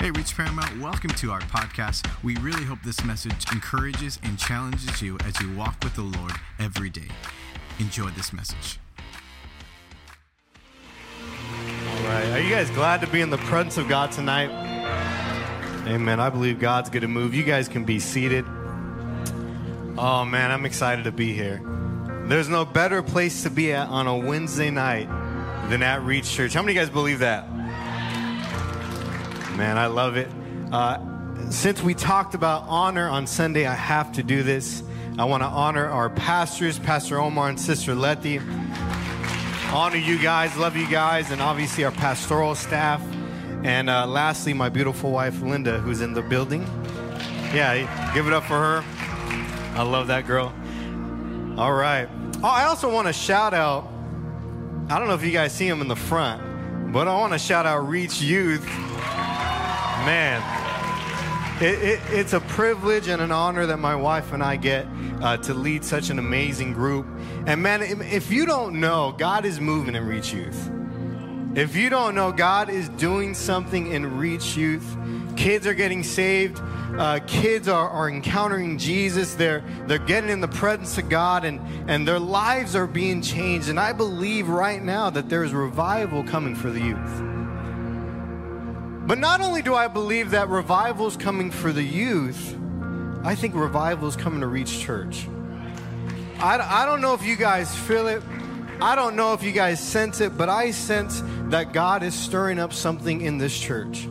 Hey, 0.00 0.10
Reach 0.12 0.34
Paramount, 0.34 0.80
welcome 0.80 1.10
to 1.10 1.30
our 1.30 1.42
podcast. 1.42 2.08
We 2.24 2.34
really 2.36 2.64
hope 2.64 2.78
this 2.82 3.04
message 3.04 3.44
encourages 3.52 4.18
and 4.22 4.38
challenges 4.38 5.02
you 5.02 5.18
as 5.26 5.38
you 5.42 5.54
walk 5.54 5.76
with 5.84 5.94
the 5.94 6.00
Lord 6.00 6.32
every 6.58 6.88
day. 6.88 7.08
Enjoy 7.78 8.08
this 8.08 8.32
message. 8.32 8.78
All 11.20 12.04
right. 12.04 12.30
Are 12.30 12.40
you 12.40 12.48
guys 12.48 12.70
glad 12.70 13.02
to 13.02 13.08
be 13.08 13.20
in 13.20 13.28
the 13.28 13.36
presence 13.36 13.76
of 13.76 13.90
God 13.90 14.10
tonight? 14.10 14.48
Amen. 15.86 16.18
I 16.18 16.30
believe 16.30 16.58
God's 16.58 16.88
going 16.88 17.02
to 17.02 17.08
move. 17.08 17.34
You 17.34 17.42
guys 17.42 17.68
can 17.68 17.84
be 17.84 17.98
seated. 17.98 18.46
Oh, 19.98 20.24
man, 20.24 20.50
I'm 20.50 20.64
excited 20.64 21.04
to 21.04 21.12
be 21.12 21.34
here. 21.34 21.60
There's 22.24 22.48
no 22.48 22.64
better 22.64 23.02
place 23.02 23.42
to 23.42 23.50
be 23.50 23.74
at 23.74 23.86
on 23.88 24.06
a 24.06 24.16
Wednesday 24.16 24.70
night 24.70 25.10
than 25.68 25.82
at 25.82 26.02
Reach 26.04 26.30
Church. 26.30 26.54
How 26.54 26.62
many 26.62 26.72
of 26.72 26.76
you 26.76 26.86
guys 26.86 26.90
believe 26.90 27.18
that? 27.18 27.49
Man, 29.60 29.76
I 29.76 29.88
love 29.88 30.16
it. 30.16 30.26
Uh, 30.72 30.96
since 31.50 31.82
we 31.82 31.92
talked 31.92 32.34
about 32.34 32.64
honor 32.66 33.06
on 33.06 33.26
Sunday, 33.26 33.66
I 33.66 33.74
have 33.74 34.10
to 34.12 34.22
do 34.22 34.42
this. 34.42 34.82
I 35.18 35.26
want 35.26 35.42
to 35.42 35.48
honor 35.48 35.86
our 35.86 36.08
pastors, 36.08 36.78
Pastor 36.78 37.20
Omar 37.20 37.50
and 37.50 37.60
Sister 37.60 37.94
Letty. 37.94 38.40
Honor 39.70 39.98
you 39.98 40.18
guys, 40.18 40.56
love 40.56 40.78
you 40.78 40.88
guys, 40.88 41.30
and 41.30 41.42
obviously 41.42 41.84
our 41.84 41.90
pastoral 41.90 42.54
staff. 42.54 43.02
And 43.62 43.90
uh, 43.90 44.06
lastly, 44.06 44.54
my 44.54 44.70
beautiful 44.70 45.10
wife, 45.10 45.42
Linda, 45.42 45.78
who's 45.78 46.00
in 46.00 46.14
the 46.14 46.22
building. 46.22 46.62
Yeah, 47.52 48.14
give 48.14 48.28
it 48.28 48.32
up 48.32 48.44
for 48.44 48.58
her. 48.58 48.84
I 49.74 49.82
love 49.82 50.06
that 50.06 50.26
girl. 50.26 50.54
All 51.58 51.74
right. 51.74 52.08
Oh, 52.42 52.48
I 52.48 52.64
also 52.64 52.90
want 52.90 53.08
to 53.08 53.12
shout 53.12 53.52
out. 53.52 53.92
I 54.88 54.98
don't 54.98 55.06
know 55.06 55.14
if 55.14 55.22
you 55.22 55.32
guys 55.32 55.52
see 55.52 55.68
him 55.68 55.82
in 55.82 55.88
the 55.88 55.96
front, 55.96 56.94
but 56.94 57.08
I 57.08 57.14
want 57.18 57.34
to 57.34 57.38
shout 57.38 57.66
out 57.66 57.86
Reach 57.86 58.22
Youth 58.22 58.66
Man, 60.04 60.42
it, 61.62 61.78
it, 61.78 62.00
it's 62.10 62.32
a 62.32 62.40
privilege 62.40 63.08
and 63.08 63.20
an 63.20 63.30
honor 63.30 63.66
that 63.66 63.76
my 63.76 63.94
wife 63.94 64.32
and 64.32 64.42
I 64.42 64.56
get 64.56 64.86
uh, 65.20 65.36
to 65.38 65.52
lead 65.52 65.84
such 65.84 66.08
an 66.08 66.18
amazing 66.18 66.72
group. 66.72 67.06
And 67.46 67.62
man, 67.62 67.82
if 67.82 68.30
you 68.30 68.46
don't 68.46 68.80
know, 68.80 69.14
God 69.18 69.44
is 69.44 69.60
moving 69.60 69.94
in 69.94 70.06
Reach 70.06 70.32
Youth. 70.32 70.70
If 71.54 71.76
you 71.76 71.90
don't 71.90 72.14
know, 72.14 72.32
God 72.32 72.70
is 72.70 72.88
doing 72.90 73.34
something 73.34 73.92
in 73.92 74.16
Reach 74.16 74.56
Youth. 74.56 74.96
Kids 75.36 75.66
are 75.66 75.74
getting 75.74 76.02
saved. 76.02 76.58
Uh, 76.62 77.20
kids 77.26 77.68
are, 77.68 77.90
are 77.90 78.08
encountering 78.08 78.78
Jesus. 78.78 79.34
They're, 79.34 79.62
they're 79.86 79.98
getting 79.98 80.30
in 80.30 80.40
the 80.40 80.48
presence 80.48 80.96
of 80.96 81.10
God 81.10 81.44
and, 81.44 81.60
and 81.90 82.08
their 82.08 82.18
lives 82.18 82.74
are 82.74 82.86
being 82.86 83.20
changed. 83.20 83.68
And 83.68 83.78
I 83.78 83.92
believe 83.92 84.48
right 84.48 84.82
now 84.82 85.10
that 85.10 85.28
there's 85.28 85.52
revival 85.52 86.24
coming 86.24 86.54
for 86.54 86.70
the 86.70 86.80
youth. 86.80 87.39
But 89.10 89.18
not 89.18 89.40
only 89.40 89.60
do 89.60 89.74
I 89.74 89.88
believe 89.88 90.30
that 90.30 90.48
revival 90.48 91.08
is 91.08 91.16
coming 91.16 91.50
for 91.50 91.72
the 91.72 91.82
youth, 91.82 92.56
I 93.24 93.34
think 93.34 93.56
revival 93.56 94.06
is 94.06 94.14
coming 94.14 94.38
to 94.38 94.46
Reach 94.46 94.78
Church. 94.78 95.26
I, 96.38 96.60
I 96.60 96.86
don't 96.86 97.00
know 97.00 97.12
if 97.14 97.24
you 97.24 97.34
guys 97.34 97.74
feel 97.74 98.06
it. 98.06 98.22
I 98.80 98.94
don't 98.94 99.16
know 99.16 99.32
if 99.32 99.42
you 99.42 99.50
guys 99.50 99.80
sense 99.80 100.20
it, 100.20 100.38
but 100.38 100.48
I 100.48 100.70
sense 100.70 101.24
that 101.48 101.72
God 101.72 102.04
is 102.04 102.14
stirring 102.14 102.60
up 102.60 102.72
something 102.72 103.22
in 103.22 103.36
this 103.36 103.58
church. 103.58 104.06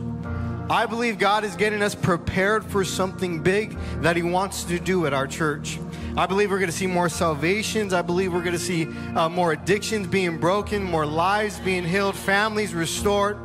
I 0.68 0.84
believe 0.84 1.18
God 1.18 1.44
is 1.44 1.56
getting 1.56 1.80
us 1.80 1.94
prepared 1.94 2.62
for 2.62 2.84
something 2.84 3.42
big 3.42 3.78
that 4.02 4.16
He 4.16 4.22
wants 4.22 4.64
to 4.64 4.78
do 4.78 5.06
at 5.06 5.14
our 5.14 5.26
church. 5.26 5.78
I 6.14 6.26
believe 6.26 6.50
we're 6.50 6.58
going 6.58 6.70
to 6.70 6.76
see 6.76 6.86
more 6.86 7.08
salvations. 7.08 7.94
I 7.94 8.02
believe 8.02 8.34
we're 8.34 8.42
going 8.42 8.52
to 8.52 8.58
see 8.58 8.86
uh, 9.16 9.30
more 9.30 9.52
addictions 9.52 10.08
being 10.08 10.36
broken, 10.36 10.82
more 10.82 11.06
lives 11.06 11.58
being 11.60 11.86
healed, 11.86 12.16
families 12.16 12.74
restored. 12.74 13.38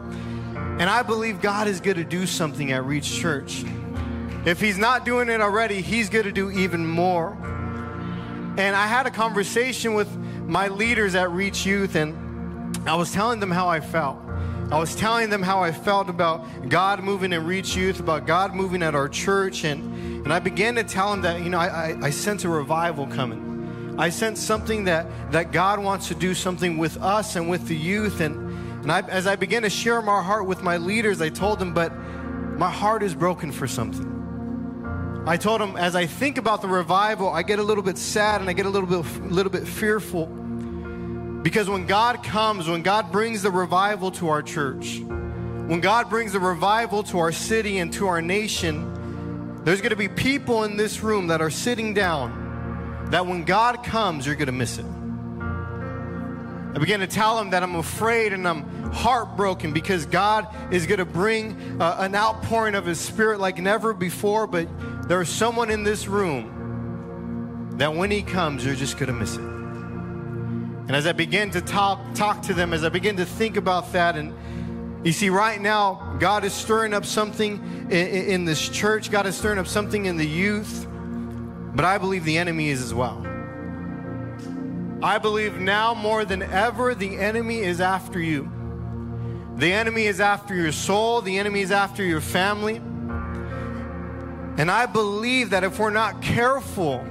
And 0.78 0.90
I 0.90 1.04
believe 1.04 1.42
God 1.42 1.68
is 1.68 1.80
going 1.80 1.98
to 1.98 2.04
do 2.04 2.28
something 2.28 2.74
at 2.74 2.84
Reach 2.84 3.20
Church. 3.20 3.64
If 4.46 4.60
He's 4.60 4.78
not 4.78 5.06
doing 5.06 5.30
it 5.30 5.40
already, 5.40 5.82
He's 5.82 6.10
going 6.10 6.26
to 6.26 6.34
do 6.34 6.52
even 6.52 6.86
more. 6.86 7.32
And 8.58 8.76
I 8.76 8.86
had 8.86 9.08
a 9.08 9.12
conversation 9.12 9.94
with 9.94 10.14
my 10.46 10.68
leaders 10.68 11.16
at 11.16 11.32
Reach 11.32 11.66
Youth, 11.66 11.96
and 11.96 12.78
I 12.88 12.96
was 12.96 13.12
telling 13.14 13.40
them 13.40 13.52
how 13.52 13.70
I 13.70 13.80
felt. 13.80 14.18
I 14.72 14.78
was 14.78 14.96
telling 14.96 15.30
them 15.30 15.42
how 15.42 15.64
I 15.64 15.72
felt 15.72 16.10
about 16.10 16.46
God 16.68 17.04
moving 17.04 17.32
in 17.32 17.46
Reach 17.46 17.76
Youth, 17.76 18.00
about 18.02 18.28
God 18.28 18.54
moving 18.54 18.84
at 18.84 18.96
our 18.96 19.08
church, 19.08 19.64
and, 19.64 20.26
and 20.26 20.34
I 20.34 20.40
began 20.40 20.76
to 20.76 20.84
tell 20.84 21.12
them 21.12 21.22
that, 21.22 21.42
you 21.42 21.50
know, 21.50 21.60
I, 21.60 21.68
I, 21.92 21.98
I 22.04 22.10
sense 22.10 22.44
a 22.44 22.50
revival 22.50 23.08
coming. 23.08 23.96
I 23.98 24.10
sense 24.10 24.42
something 24.42 24.84
that, 24.86 25.32
that 25.32 25.52
God 25.52 25.80
wants 25.80 26.10
to 26.10 26.16
do 26.16 26.34
something 26.34 26.78
with 26.78 27.02
us 27.02 27.38
and 27.38 27.50
with 27.50 27.68
the 27.68 27.78
youth, 27.78 28.20
and 28.20 28.45
and 28.86 28.92
I, 28.92 29.02
as 29.02 29.26
I 29.26 29.36
began 29.36 29.64
to 29.64 29.70
share 29.72 30.00
my 30.00 30.22
heart 30.22 30.46
with 30.46 30.62
my 30.62 30.78
leaders, 30.78 31.20
I 31.20 31.30
told 31.30 31.58
them, 31.58 31.74
but 31.74 31.92
my 31.92 32.70
heart 32.70 33.02
is 33.02 33.16
broken 33.16 33.52
for 33.52 33.66
something. 33.66 35.24
I 35.26 35.38
told 35.38 35.60
them, 35.60 35.76
as 35.76 35.96
I 35.96 36.06
think 36.06 36.38
about 36.38 36.62
the 36.62 36.68
revival, 36.68 37.30
I 37.30 37.42
get 37.42 37.58
a 37.58 37.64
little 37.64 37.82
bit 37.82 37.98
sad 37.98 38.42
and 38.42 38.48
I 38.48 38.54
get 38.54 38.68
a 38.68 38.70
little 38.70 38.88
bit, 38.88 39.24
little 39.24 39.52
bit 39.52 39.68
fearful. 39.68 40.28
Because 40.28 41.68
when 41.68 41.88
God 41.88 42.24
comes, 42.24 42.68
when 42.68 42.84
God 42.84 43.12
brings 43.12 43.42
the 43.42 43.50
revival 43.50 44.12
to 44.12 44.30
our 44.30 44.44
church, 44.44 45.00
when 45.00 45.82
God 45.82 46.08
brings 46.08 46.34
the 46.34 46.40
revival 46.40 47.02
to 47.06 47.18
our 47.18 47.32
city 47.32 47.80
and 47.80 47.92
to 47.94 48.06
our 48.06 48.22
nation, 48.22 49.64
there's 49.64 49.82
going 49.82 49.90
to 49.90 49.96
be 49.96 50.10
people 50.10 50.64
in 50.64 50.78
this 50.78 51.02
room 51.02 51.26
that 51.30 51.42
are 51.42 51.50
sitting 51.50 51.96
down 51.96 53.08
that 53.10 53.26
when 53.26 53.46
God 53.46 53.84
comes, 53.84 54.28
you're 54.28 54.36
going 54.36 54.46
to 54.46 54.52
miss 54.52 54.78
it. 54.78 54.86
I 56.76 56.78
began 56.78 57.00
to 57.00 57.08
tell 57.08 57.38
them 57.38 57.52
that 57.52 57.64
I'm 57.64 57.76
afraid 57.76 58.34
and 58.34 58.46
I'm 58.46 58.92
heartbroken 58.92 59.72
because 59.72 60.06
God 60.06 60.46
is 60.74 60.86
going 60.86 60.98
to 60.98 61.06
bring 61.06 61.82
uh, 61.82 61.96
an 62.00 62.14
outpouring 62.14 62.76
of 62.76 62.86
His 62.86 63.00
Spirit 63.00 63.40
like 63.40 63.60
never 63.60 63.94
before. 63.94 64.46
But 64.46 64.68
there 65.08 65.22
is 65.22 65.30
someone 65.30 65.70
in 65.70 65.84
this 65.84 66.06
room 66.08 67.78
that 67.78 67.96
when 67.96 68.12
He 68.12 68.22
comes, 68.22 68.66
you're 68.66 68.76
just 68.76 68.98
going 68.98 69.08
to 69.08 69.14
miss 69.14 69.36
it. 69.36 69.42
And 69.42 70.92
as 70.92 71.08
I 71.08 71.14
begin 71.14 71.50
to 71.52 71.62
talk, 71.62 72.14
talk 72.14 72.42
to 72.44 72.54
them, 72.54 72.74
as 72.74 72.84
I 72.84 72.90
begin 72.90 73.16
to 73.18 73.26
think 73.26 73.56
about 73.56 73.94
that, 73.94 74.18
and 74.18 74.34
you 75.06 75.14
see, 75.14 75.30
right 75.30 75.62
now, 75.62 76.18
God 76.20 76.44
is 76.44 76.54
stirring 76.54 76.94
up 76.94 77.06
something 77.06 77.88
in, 77.90 78.08
in 78.08 78.46
this 78.46 78.68
church, 78.68 79.12
God 79.12 79.26
is 79.26 79.36
stirring 79.36 79.60
up 79.60 79.68
something 79.68 80.08
in 80.08 80.18
the 80.18 80.28
youth, 80.28 80.88
but 81.74 81.86
I 81.86 81.98
believe 82.00 82.26
the 82.26 82.38
enemy 82.38 82.68
is 82.68 82.82
as 82.82 82.94
well. 82.94 83.35
I 85.06 85.20
believe 85.20 85.60
now 85.60 85.94
more 85.94 86.26
than 86.26 86.42
ever, 86.42 86.96
the 86.96 87.18
enemy 87.18 87.60
is 87.60 87.80
after 87.80 88.20
you. 88.20 88.52
The 89.56 89.72
enemy 89.72 90.08
is 90.08 90.20
after 90.20 90.56
your 90.56 90.72
soul, 90.72 91.22
the 91.22 91.38
enemy 91.38 91.62
is 91.62 91.70
after 91.70 92.04
your 92.04 92.22
family. 92.22 92.78
And 94.58 94.72
I 94.72 94.88
believe 94.88 95.52
that 95.52 95.64
if 95.64 95.78
we're 95.78 95.92
not 95.92 96.24
careful, 96.24 97.06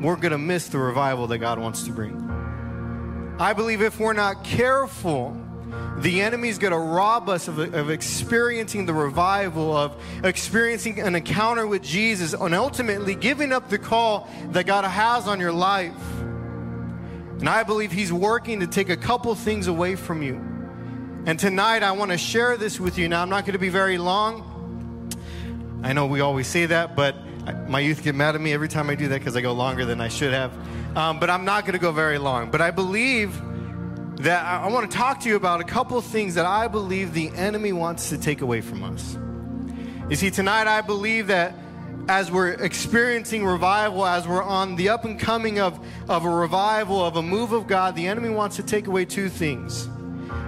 we're 0.00 0.16
going 0.16 0.32
to 0.32 0.38
miss 0.38 0.68
the 0.68 0.78
revival 0.78 1.26
that 1.26 1.36
God 1.36 1.58
wants 1.58 1.82
to 1.82 1.92
bring. 1.92 3.36
I 3.38 3.52
believe 3.52 3.82
if 3.82 4.00
we're 4.00 4.14
not 4.14 4.42
careful, 4.42 5.38
the 5.98 6.22
enemy 6.22 6.48
is 6.48 6.56
going 6.56 6.72
to 6.72 6.78
rob 6.78 7.28
us 7.28 7.48
of, 7.48 7.58
of, 7.58 7.90
experiencing 7.90 8.86
the 8.86 8.94
revival, 8.94 9.76
of 9.76 10.02
experiencing 10.24 11.00
an 11.00 11.14
encounter 11.14 11.66
with 11.66 11.82
Jesus, 11.82 12.32
and 12.32 12.54
ultimately 12.54 13.14
giving 13.14 13.52
up 13.52 13.68
the 13.68 13.76
call 13.76 14.26
that 14.52 14.64
God 14.64 14.86
has 14.86 15.28
on 15.28 15.38
your 15.38 15.52
life. 15.52 15.92
And 17.38 17.48
I 17.48 17.62
believe 17.62 17.92
He's 17.92 18.12
working 18.12 18.60
to 18.60 18.66
take 18.66 18.88
a 18.88 18.96
couple 18.96 19.34
things 19.34 19.66
away 19.66 19.94
from 19.96 20.22
you. 20.22 20.34
And 21.26 21.38
tonight 21.38 21.82
I 21.82 21.92
want 21.92 22.12
to 22.12 22.18
share 22.18 22.56
this 22.56 22.80
with 22.80 22.98
you. 22.98 23.08
Now, 23.08 23.20
I'm 23.20 23.28
not 23.28 23.44
going 23.44 23.54
to 23.54 23.58
be 23.58 23.68
very 23.68 23.98
long. 23.98 24.52
I 25.82 25.92
know 25.92 26.06
we 26.06 26.20
always 26.20 26.46
say 26.46 26.66
that, 26.66 26.96
but 26.96 27.16
my 27.68 27.80
youth 27.80 28.02
get 28.02 28.14
mad 28.14 28.34
at 28.34 28.40
me 28.40 28.52
every 28.52 28.68
time 28.68 28.88
I 28.90 28.94
do 28.94 29.08
that 29.08 29.18
because 29.18 29.36
I 29.36 29.40
go 29.40 29.52
longer 29.52 29.84
than 29.84 30.00
I 30.00 30.08
should 30.08 30.32
have. 30.32 30.52
Um, 30.96 31.20
but 31.20 31.28
I'm 31.28 31.44
not 31.44 31.64
going 31.64 31.74
to 31.74 31.78
go 31.78 31.92
very 31.92 32.18
long. 32.18 32.50
But 32.50 32.60
I 32.60 32.70
believe 32.70 33.40
that 34.18 34.44
I, 34.44 34.64
I 34.64 34.68
want 34.68 34.90
to 34.90 34.96
talk 34.96 35.20
to 35.20 35.28
you 35.28 35.36
about 35.36 35.60
a 35.60 35.64
couple 35.64 36.00
things 36.00 36.34
that 36.36 36.46
I 36.46 36.68
believe 36.68 37.12
the 37.12 37.28
enemy 37.30 37.72
wants 37.72 38.08
to 38.10 38.18
take 38.18 38.40
away 38.40 38.62
from 38.62 38.82
us. 38.82 39.18
You 40.08 40.16
see, 40.16 40.30
tonight 40.30 40.66
I 40.66 40.80
believe 40.80 41.26
that 41.26 41.54
as 42.08 42.30
we're 42.30 42.52
experiencing 42.52 43.44
revival, 43.44 44.06
as 44.06 44.28
we're 44.28 44.42
on 44.42 44.76
the 44.76 44.88
up 44.88 45.04
and 45.04 45.18
coming 45.18 45.58
of, 45.58 45.78
of 46.08 46.24
a 46.24 46.30
revival, 46.30 47.04
of 47.04 47.16
a 47.16 47.22
move 47.22 47.52
of 47.52 47.66
God, 47.66 47.96
the 47.96 48.06
enemy 48.06 48.28
wants 48.28 48.56
to 48.56 48.62
take 48.62 48.86
away 48.86 49.04
two 49.04 49.28
things. 49.28 49.88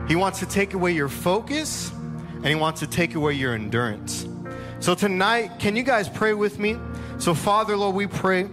He 0.06 0.16
wants 0.16 0.38
to 0.38 0.46
take 0.46 0.74
away 0.74 0.92
your 0.92 1.08
focus 1.08 1.90
and 1.90 2.46
he 2.46 2.54
wants 2.54 2.80
to 2.80 2.86
take 2.86 3.14
away 3.14 3.32
your 3.34 3.54
endurance. 3.54 4.26
So 4.80 4.94
tonight, 4.94 5.58
can 5.58 5.74
you 5.74 5.82
guys 5.82 6.08
pray 6.08 6.32
with 6.34 6.58
me? 6.58 6.76
So, 7.18 7.34
Father, 7.34 7.76
Lord, 7.76 7.96
we 7.96 8.06
pray. 8.06 8.48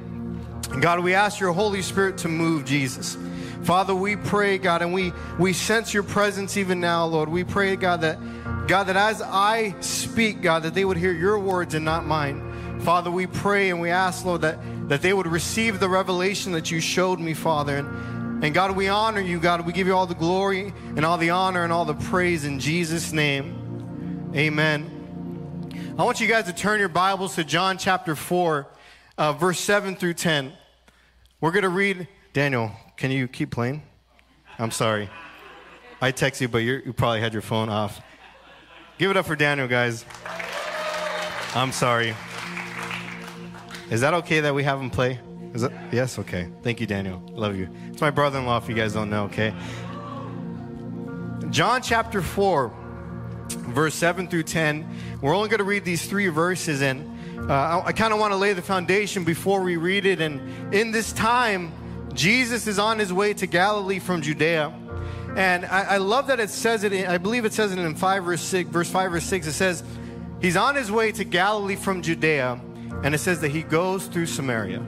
God, 0.82 1.02
we 1.02 1.14
ask 1.14 1.40
your 1.40 1.52
Holy 1.54 1.84
Spirit 1.84 2.18
to 2.20 2.28
move, 2.28 2.66
Jesus. 2.66 3.16
Father, 3.64 3.96
we 3.96 4.16
pray, 4.16 4.58
God, 4.58 4.82
and 4.82 4.94
we, 4.94 5.14
we 5.40 5.54
sense 5.54 5.94
your 5.94 6.04
presence 6.04 6.58
even 6.58 6.80
now, 6.80 7.06
Lord. 7.06 7.30
We 7.30 7.44
pray, 7.44 7.76
God, 7.76 8.02
that 8.02 8.20
God, 8.68 8.86
that 8.86 8.98
as 8.98 9.22
I 9.22 9.76
speak, 9.80 10.42
God, 10.42 10.64
that 10.64 10.74
they 10.74 10.86
would 10.86 10.98
hear 10.98 11.12
your 11.12 11.38
words 11.38 11.76
and 11.76 11.86
not 11.86 12.06
mine. 12.06 12.45
Father, 12.82 13.10
we 13.10 13.28
pray 13.28 13.70
and 13.70 13.82
we 13.82 13.90
ask, 13.90 14.26
Lord, 14.26 14.42
that, 14.42 14.60
that 14.90 15.02
they 15.02 15.14
would 15.14 15.28
receive 15.28 15.80
the 15.80 15.90
revelation 15.90 16.52
that 16.52 16.70
you 16.70 16.80
showed 16.80 17.20
me, 17.20 17.34
Father. 17.34 17.78
And, 17.78 18.44
and 18.44 18.54
God, 18.54 18.76
we 18.76 18.88
honor 18.88 19.22
you, 19.22 19.40
God. 19.40 19.66
We 19.66 19.74
give 19.74 19.88
you 19.88 19.96
all 19.96 20.06
the 20.06 20.14
glory 20.14 20.74
and 20.96 21.06
all 21.06 21.18
the 21.18 21.32
honor 21.32 21.64
and 21.64 21.74
all 21.74 21.86
the 21.86 21.96
praise 21.96 22.46
in 22.46 22.60
Jesus' 22.60 23.12
name. 23.12 24.32
Amen. 24.36 25.94
I 25.98 26.04
want 26.04 26.20
you 26.20 26.28
guys 26.28 26.46
to 26.46 26.54
turn 26.54 26.80
your 26.80 26.90
Bibles 26.90 27.36
to 27.36 27.44
John 27.44 27.78
chapter 27.78 28.16
4, 28.16 28.68
uh, 29.18 29.34
verse 29.34 29.60
7 29.60 29.96
through 29.96 30.16
10. 30.16 30.52
We're 31.40 31.52
going 31.52 31.64
to 31.64 31.70
read. 31.70 32.08
Daniel, 32.34 32.72
can 32.98 33.12
you 33.12 33.28
keep 33.28 33.50
playing? 33.52 33.82
I'm 34.60 34.72
sorry. 34.72 35.10
I 36.02 36.12
text 36.12 36.42
you, 36.42 36.50
but 36.50 36.60
you 36.60 36.94
probably 36.94 37.22
had 37.22 37.32
your 37.32 37.42
phone 37.42 37.70
off. 37.70 38.02
Give 38.98 39.10
it 39.10 39.18
up 39.18 39.26
for 39.26 39.36
Daniel, 39.36 39.68
guys. 39.68 40.06
I'm 41.56 41.72
sorry. 41.72 42.14
Is 43.90 44.02
that 44.02 44.14
okay 44.16 44.40
that 44.42 44.54
we 44.54 44.64
have 44.64 44.80
him 44.80 44.90
play? 44.90 45.20
Is 45.54 45.64
it? 45.64 45.72
Yes, 45.92 46.20
okay. 46.20 46.50
Thank 46.64 46.82
you, 46.82 46.88
Daniel. 46.88 47.22
Love 47.32 47.56
you. 47.56 47.70
It's 47.90 48.02
my 48.02 48.10
brother 48.10 48.40
in 48.40 48.46
law, 48.46 48.58
if 48.58 48.68
you 48.68 48.76
guys 48.76 48.94
don't 48.94 49.10
know, 49.10 49.26
okay? 49.26 49.54
John 51.50 51.82
chapter 51.82 52.22
4, 52.22 52.74
verse 53.50 53.96
7 53.96 54.28
through 54.28 54.44
10. 54.44 55.20
We're 55.22 55.36
only 55.36 55.50
going 55.50 55.60
to 55.60 55.64
read 55.64 55.86
these 55.86 56.06
three 56.06 56.28
verses, 56.28 56.82
and 56.82 57.50
uh, 57.50 57.54
I, 57.54 57.88
I 57.88 57.92
kind 57.92 58.12
of 58.12 58.20
want 58.20 58.34
to 58.34 58.38
lay 58.38 58.54
the 58.54 58.62
foundation 58.62 59.24
before 59.24 59.62
we 59.62 59.78
read 59.78 60.06
it. 60.06 60.20
And 60.20 60.74
in 60.74 60.92
this 60.92 61.14
time, 61.14 61.72
Jesus 62.14 62.68
is 62.68 62.80
on 62.80 62.98
his 62.98 63.14
way 63.14 63.34
to 63.36 63.46
Galilee 63.46 64.00
from 64.00 64.22
Judea. 64.22 64.74
And 65.36 65.66
I, 65.66 65.82
I 65.82 65.98
love 65.98 66.28
that 66.28 66.40
it 66.40 66.50
says 66.50 66.84
it, 66.84 66.94
in, 66.94 67.08
I 67.08 67.18
believe 67.18 67.46
it 67.46 67.54
says 67.54 67.72
it 67.72 67.78
in 67.78 67.96
5 67.96 68.24
verse 68.24 68.42
6, 68.42 68.70
verse 68.70 68.90
5 68.90 69.14
or 69.14 69.20
6. 69.20 69.48
It 69.48 69.52
says, 69.52 69.84
He's 70.42 70.58
on 70.58 70.76
his 70.76 70.92
way 70.92 71.12
to 71.14 71.24
Galilee 71.24 71.76
from 71.76 72.02
Judea, 72.02 72.60
and 73.04 73.14
it 73.14 73.20
says 73.20 73.42
that 73.42 73.52
he 73.52 73.64
goes 73.64 74.08
through 74.08 74.26
Samaria. 74.26 74.80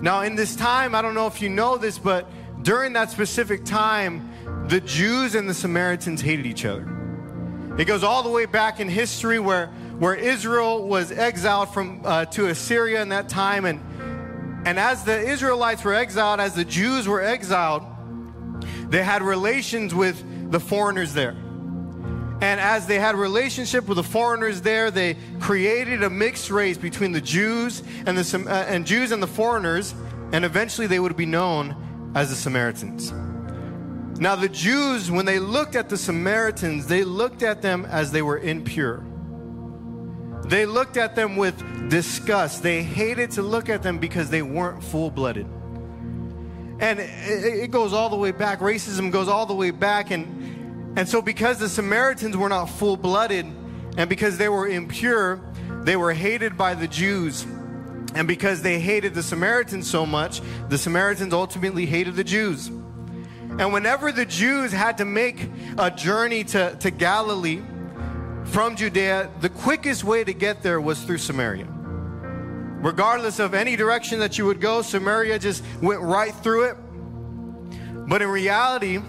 Now, 0.00 0.22
in 0.22 0.34
this 0.34 0.56
time, 0.56 0.94
I 0.94 1.02
don't 1.02 1.14
know 1.14 1.26
if 1.26 1.40
you 1.40 1.48
know 1.48 1.76
this, 1.76 1.98
but 1.98 2.28
during 2.62 2.92
that 2.94 3.10
specific 3.10 3.64
time, 3.64 4.66
the 4.68 4.80
Jews 4.80 5.34
and 5.34 5.48
the 5.48 5.54
Samaritans 5.54 6.20
hated 6.20 6.46
each 6.46 6.64
other. 6.64 6.88
It 7.78 7.86
goes 7.86 8.04
all 8.04 8.22
the 8.22 8.28
way 8.28 8.46
back 8.46 8.80
in 8.80 8.88
history 8.88 9.38
where, 9.38 9.68
where 9.98 10.14
Israel 10.14 10.86
was 10.86 11.10
exiled 11.10 11.72
from, 11.72 12.02
uh, 12.04 12.26
to 12.26 12.48
Assyria 12.48 13.00
in 13.02 13.08
that 13.08 13.28
time. 13.28 13.64
And, 13.64 13.80
and 14.66 14.78
as 14.78 15.04
the 15.04 15.18
Israelites 15.18 15.82
were 15.82 15.94
exiled, 15.94 16.40
as 16.40 16.54
the 16.54 16.64
Jews 16.64 17.08
were 17.08 17.22
exiled, 17.22 17.82
they 18.88 19.02
had 19.02 19.22
relations 19.22 19.94
with 19.94 20.50
the 20.50 20.60
foreigners 20.60 21.14
there. 21.14 21.34
And 22.42 22.58
as 22.58 22.88
they 22.88 22.98
had 22.98 23.14
relationship 23.14 23.86
with 23.86 23.96
the 23.96 24.02
foreigners 24.02 24.62
there, 24.62 24.90
they 24.90 25.16
created 25.38 26.02
a 26.02 26.10
mixed 26.10 26.50
race 26.50 26.76
between 26.76 27.12
the 27.12 27.20
Jews 27.20 27.84
and 28.04 28.18
the 28.18 28.50
uh, 28.50 28.64
and 28.66 28.84
Jews 28.84 29.12
and 29.12 29.22
the 29.22 29.28
foreigners, 29.28 29.94
and 30.32 30.44
eventually 30.44 30.88
they 30.88 30.98
would 30.98 31.16
be 31.16 31.24
known 31.24 32.12
as 32.16 32.30
the 32.30 32.34
Samaritans. 32.34 33.12
Now 34.20 34.34
the 34.34 34.48
Jews, 34.48 35.08
when 35.08 35.24
they 35.24 35.38
looked 35.38 35.76
at 35.76 35.88
the 35.88 35.96
Samaritans, 35.96 36.88
they 36.88 37.04
looked 37.04 37.44
at 37.44 37.62
them 37.62 37.84
as 37.84 38.10
they 38.10 38.22
were 38.22 38.38
impure. 38.38 39.04
They 40.44 40.66
looked 40.66 40.96
at 40.96 41.14
them 41.14 41.36
with 41.36 41.56
disgust. 41.90 42.64
They 42.64 42.82
hated 42.82 43.30
to 43.32 43.42
look 43.42 43.68
at 43.68 43.84
them 43.84 43.98
because 43.98 44.30
they 44.30 44.42
weren't 44.42 44.82
full-blooded. 44.82 45.46
And 46.80 46.98
it, 46.98 47.70
goes 47.70 47.92
all 47.92 48.08
the 48.08 48.16
way 48.16 48.32
back. 48.32 48.58
Racism 48.58 49.12
goes 49.12 49.28
all 49.28 49.46
the 49.46 49.54
way 49.54 49.70
back, 49.70 50.10
and 50.10 50.41
and 50.96 51.08
so, 51.08 51.22
because 51.22 51.58
the 51.58 51.68
Samaritans 51.68 52.36
were 52.36 52.48
not 52.48 52.66
full 52.66 52.96
blooded 52.96 53.46
and 53.96 54.08
because 54.08 54.36
they 54.36 54.48
were 54.48 54.68
impure, 54.68 55.40
they 55.84 55.96
were 55.96 56.12
hated 56.12 56.56
by 56.56 56.74
the 56.74 56.86
Jews. 56.86 57.46
And 58.14 58.28
because 58.28 58.60
they 58.60 58.78
hated 58.78 59.14
the 59.14 59.22
Samaritans 59.22 59.88
so 59.88 60.04
much, 60.04 60.42
the 60.68 60.76
Samaritans 60.76 61.32
ultimately 61.32 61.86
hated 61.86 62.14
the 62.14 62.24
Jews. 62.24 62.68
And 62.68 63.72
whenever 63.72 64.12
the 64.12 64.26
Jews 64.26 64.70
had 64.70 64.98
to 64.98 65.04
make 65.06 65.48
a 65.78 65.90
journey 65.90 66.44
to, 66.44 66.76
to 66.80 66.90
Galilee 66.90 67.62
from 68.44 68.76
Judea, 68.76 69.30
the 69.40 69.48
quickest 69.48 70.04
way 70.04 70.24
to 70.24 70.34
get 70.34 70.62
there 70.62 70.80
was 70.80 71.02
through 71.02 71.18
Samaria. 71.18 71.66
Regardless 72.82 73.38
of 73.38 73.54
any 73.54 73.76
direction 73.76 74.18
that 74.18 74.36
you 74.36 74.44
would 74.44 74.60
go, 74.60 74.82
Samaria 74.82 75.38
just 75.38 75.64
went 75.80 76.00
right 76.00 76.34
through 76.34 76.64
it. 76.64 76.76
But 78.08 78.20
in 78.20 78.28
reality, 78.28 79.00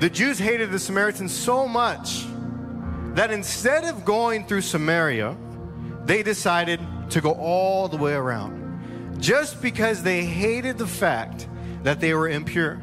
the 0.00 0.08
Jews 0.10 0.38
hated 0.38 0.70
the 0.70 0.78
Samaritans 0.78 1.32
so 1.32 1.68
much 1.68 2.24
that 3.14 3.30
instead 3.30 3.84
of 3.84 4.04
going 4.04 4.46
through 4.46 4.62
Samaria, 4.62 5.36
they 6.06 6.22
decided 6.22 6.80
to 7.10 7.20
go 7.20 7.32
all 7.32 7.86
the 7.86 7.98
way 7.98 8.14
around 8.14 9.20
just 9.20 9.60
because 9.60 10.02
they 10.02 10.24
hated 10.24 10.78
the 10.78 10.86
fact 10.86 11.46
that 11.82 12.00
they 12.00 12.14
were 12.14 12.28
impure. 12.28 12.80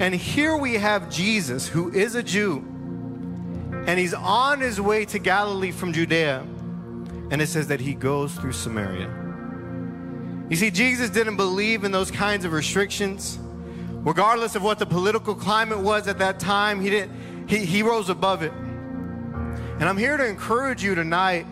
And 0.00 0.14
here 0.14 0.56
we 0.56 0.74
have 0.74 1.10
Jesus, 1.10 1.68
who 1.68 1.92
is 1.92 2.14
a 2.14 2.22
Jew, 2.22 2.64
and 3.86 3.98
he's 3.98 4.14
on 4.14 4.60
his 4.60 4.80
way 4.80 5.04
to 5.04 5.18
Galilee 5.18 5.72
from 5.72 5.92
Judea. 5.92 6.38
And 7.30 7.42
it 7.42 7.48
says 7.48 7.68
that 7.68 7.80
he 7.80 7.92
goes 7.92 8.34
through 8.34 8.52
Samaria. 8.52 9.10
You 10.48 10.56
see, 10.56 10.70
Jesus 10.70 11.10
didn't 11.10 11.36
believe 11.36 11.84
in 11.84 11.92
those 11.92 12.10
kinds 12.10 12.44
of 12.44 12.52
restrictions 12.52 13.38
regardless 14.04 14.54
of 14.54 14.62
what 14.62 14.78
the 14.78 14.86
political 14.86 15.34
climate 15.34 15.78
was 15.78 16.06
at 16.06 16.18
that 16.18 16.38
time, 16.38 16.80
he, 16.80 16.90
didn't, 16.90 17.48
he, 17.48 17.64
he 17.64 17.82
rose 17.82 18.10
above 18.10 18.42
it. 18.42 18.52
And 18.52 19.84
I'm 19.84 19.96
here 19.96 20.16
to 20.16 20.24
encourage 20.24 20.84
you 20.84 20.94
tonight. 20.94 21.46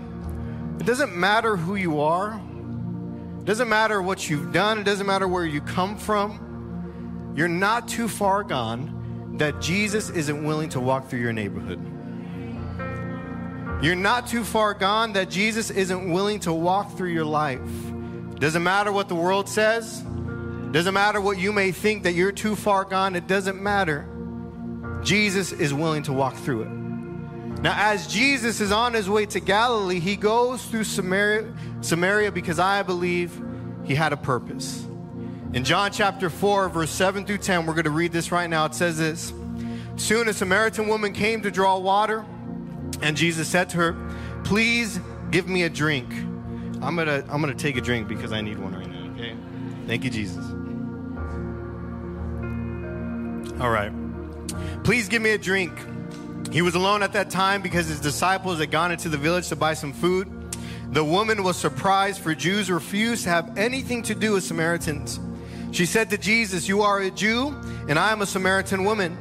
It 0.79 0.87
doesn't 0.87 1.17
matter 1.17 1.57
who 1.57 1.75
you 1.75 2.01
are, 2.01 2.41
it 3.39 3.45
doesn't 3.45 3.69
matter 3.69 4.01
what 4.01 4.29
you've 4.29 4.53
done, 4.53 4.79
it 4.79 4.85
doesn't 4.85 5.07
matter 5.07 5.27
where 5.27 5.45
you 5.45 5.61
come 5.61 5.97
from. 5.97 7.33
You're 7.35 7.49
not 7.49 7.89
too 7.89 8.09
far 8.09 8.43
gone 8.43 9.37
that 9.39 9.61
Jesus 9.61 10.11
isn't 10.11 10.45
willing 10.45 10.69
to 10.71 10.81
walk 10.81 11.09
through 11.09 11.21
your 11.21 11.33
neighborhood. 11.33 11.81
You're 13.83 13.97
not 13.97 14.29
too 14.29 14.45
far 14.45 14.75
gone 14.75 15.15
that 15.15 15.31
Jesus 15.31 15.71
isn't 15.71 16.13
willing 16.13 16.41
to 16.41 16.53
walk 16.53 16.97
through 16.97 17.09
your 17.09 17.25
life. 17.25 17.61
Doesn't 18.39 18.63
matter 18.63 18.93
what 18.93 19.09
the 19.09 19.15
world 19.15 19.49
says, 19.49 20.05
doesn't 20.73 20.95
matter 20.95 21.21
what 21.21 21.39
you 21.39 21.53
may 21.53 21.71
think 21.71 22.05
that 22.05 22.13
you're 22.13 22.33
too 22.33 22.57
far 22.57 22.85
gone, 22.85 23.15
it 23.15 23.27
doesn't 23.27 23.63
matter. 23.63 24.09
Jesus 25.03 25.53
is 25.53 25.75
willing 25.75 26.03
to 26.05 26.13
walk 26.13 26.35
through 26.35 26.63
it. 26.63 26.71
Now, 27.63 27.75
as 27.77 28.07
Jesus 28.07 28.61
is 28.61 28.73
on 28.73 28.93
his 28.93 29.09
way 29.09 29.27
to 29.27 29.41
Galilee, 29.41 30.01
he 30.01 30.17
goes 30.17 30.65
through 30.65 30.85
Samaria, 30.85 31.53
Samaria 31.81 32.33
because 32.33 32.59
I 32.59 32.83
believe 32.83 33.41
he 33.85 33.95
had 33.95 34.13
a 34.13 34.17
purpose. 34.17 34.85
In 35.53 35.65
John 35.65 35.93
chapter 35.93 36.31
4, 36.31 36.71
verse 36.71 36.91
7 36.91 37.27
through 37.27 37.39
10, 37.39 37.67
we're 37.67 37.75
going 37.75 37.85
to 37.85 37.91
read 37.91 38.11
this 38.11 38.33
right 38.33 38.49
now. 38.49 38.65
It 38.65 38.75
says 38.75 38.99
this 38.99 39.33
Soon 39.97 40.29
a 40.29 40.33
Samaritan 40.33 40.89
woman 40.89 41.13
came 41.13 41.43
to 41.43 41.51
draw 41.51 41.79
water, 41.79 42.25
and 43.03 43.17
Jesus 43.17 43.49
said 43.49 43.69
to 43.71 43.77
her, 43.77 44.15
Please 44.45 44.99
give 45.31 45.49
me 45.49 45.65
a 45.65 45.71
drink. 45.71 46.13
I'm 46.81 46.97
going 46.97 47.07
to 47.07 47.25
I'm 47.31 47.41
going 47.43 47.55
to 47.55 47.63
take 47.63 47.77
a 47.77 47.81
drink 47.81 48.09
because 48.09 48.33
I 48.33 48.41
need 48.41 48.59
one 48.59 48.75
right 48.75 48.89
now, 48.89 49.13
okay? 49.13 49.37
Thank 49.87 50.05
you, 50.05 50.11
Jesus. 50.11 50.45
All 53.61 53.71
right. 53.71 53.93
Please 54.85 55.09
give 55.09 55.23
me 55.23 55.31
a 55.31 55.39
drink. 55.39 55.73
He 56.53 56.63
was 56.63 56.75
alone 56.75 57.03
at 57.03 57.13
that 57.15 57.31
time 57.31 57.63
because 57.63 57.87
his 57.87 58.01
disciples 58.01 58.59
had 58.59 58.71
gone 58.71 58.93
into 58.93 59.09
the 59.09 59.17
village 59.17 59.49
to 59.49 59.57
buy 59.57 59.75
some 59.75 59.93
food. 59.93 60.29
The 60.93 61.05
woman 61.05 61.43
was 61.43 61.57
surprised, 61.57 62.21
for 62.21 62.35
Jews 62.35 62.71
refused 62.71 63.25
to 63.25 63.31
have 63.31 63.57
anything 63.57 64.03
to 64.03 64.15
do 64.15 64.33
with 64.33 64.45
Samaritans. 64.45 65.19
She 65.71 65.87
said 65.87 66.11
to 66.11 66.19
Jesus, 66.19 66.69
You 66.69 66.83
are 66.83 67.01
a 67.01 67.11
Jew, 67.11 67.59
and 67.89 67.99
I 67.99 68.13
am 68.13 68.21
a 68.21 68.27
Samaritan 68.27 68.85
woman. 68.85 69.17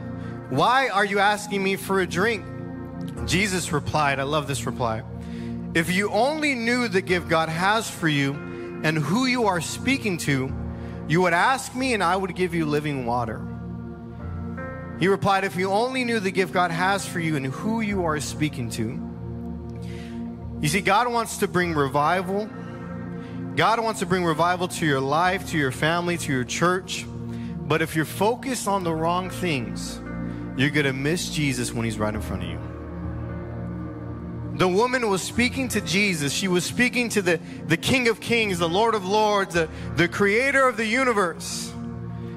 Why 0.50 0.90
are 0.90 1.06
you 1.06 1.20
asking 1.20 1.64
me 1.64 1.78
for 1.78 2.02
a 2.02 2.08
drink? 2.08 2.46
Jesus 3.26 3.72
replied, 3.72 4.20
I 4.20 4.24
love 4.24 4.48
this 4.48 4.66
reply. 4.66 5.04
If 5.74 5.90
you 5.90 6.10
only 6.10 6.56
knew 6.56 6.90
the 6.90 7.02
gift 7.02 7.30
God 7.30 7.48
has 7.48 7.90
for 7.90 8.10
you 8.10 8.34
and 8.84 8.98
who 8.98 9.26
you 9.26 9.46
are 9.46 9.62
speaking 9.62 10.18
to, 10.20 10.54
you 11.08 11.22
would 11.22 11.34
ask 11.34 11.74
me, 11.74 11.94
and 11.94 12.04
I 12.04 12.18
would 12.18 12.36
give 12.36 12.54
you 12.54 12.66
living 12.66 13.06
water. 13.06 13.42
He 15.02 15.08
replied, 15.08 15.44
If 15.44 15.56
you 15.56 15.72
only 15.72 16.04
knew 16.06 16.20
the 16.20 16.30
gift 16.30 16.54
God 16.54 16.70
has 16.70 17.08
for 17.08 17.20
you 17.20 17.36
and 17.36 17.48
who 17.48 17.82
you 17.82 18.06
are 18.06 18.20
speaking 18.20 18.70
to. 18.70 19.10
You 20.62 20.70
see, 20.70 20.82
God 20.82 21.12
wants 21.12 21.40
to 21.40 21.48
bring 21.48 21.74
revival. 21.74 22.48
God 23.56 23.80
wants 23.84 24.02
to 24.02 24.06
bring 24.06 24.24
revival 24.24 24.68
to 24.68 24.86
your 24.86 25.00
life, 25.00 25.50
to 25.50 25.58
your 25.58 25.72
family, 25.72 26.20
to 26.20 26.32
your 26.32 26.44
church. 26.44 27.04
But 27.08 27.82
if 27.82 27.96
you're 27.96 28.06
focused 28.06 28.68
on 28.68 28.84
the 28.84 28.94
wrong 28.94 29.32
things, 29.32 30.00
you're 30.56 30.70
going 30.70 30.86
to 30.86 30.94
miss 30.94 31.32
Jesus 31.32 31.74
when 31.74 31.84
he's 31.84 31.98
right 31.98 32.14
in 32.14 32.22
front 32.22 32.44
of 32.44 32.50
you. 32.50 32.60
The 34.60 34.68
woman 34.68 35.10
was 35.10 35.24
speaking 35.24 35.68
to 35.70 35.82
Jesus. 35.82 36.32
She 36.32 36.48
was 36.48 36.64
speaking 36.64 37.10
to 37.10 37.24
the, 37.24 37.40
the 37.66 37.78
King 37.78 38.08
of 38.08 38.20
Kings, 38.20 38.60
the 38.60 38.70
Lord 38.70 38.94
of 38.94 39.04
Lords, 39.04 39.56
the, 39.56 39.68
the 39.96 40.08
creator 40.08 40.68
of 40.68 40.78
the 40.78 40.86
universe. 40.86 41.74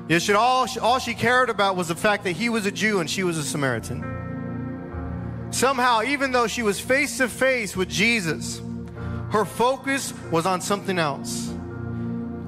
Yet 0.09 0.23
she, 0.23 0.35
all, 0.35 0.67
all 0.83 0.99
she 0.99 1.15
cared 1.15 1.49
about 1.49 1.77
was 1.77 1.89
the 1.89 1.95
fact 1.95 2.25
that 2.25 2.33
he 2.33 2.49
was 2.49 2.67
a 2.67 2.71
Jew 2.71 3.01
and 3.01 3.09
she 3.09 3.23
was 3.23 3.39
a 3.39 3.43
Samaritan. 3.43 5.49
Somehow, 5.51 6.03
even 6.03 6.33
though 6.33 6.47
she 6.47 6.63
was 6.63 6.81
face 6.81 7.19
to 7.19 7.29
face 7.29 7.77
with 7.77 7.89
Jesus, 7.89 8.61
her 9.31 9.45
focus 9.45 10.13
was 10.31 10.47
on 10.47 10.61
something 10.61 10.99
else. 10.99 11.53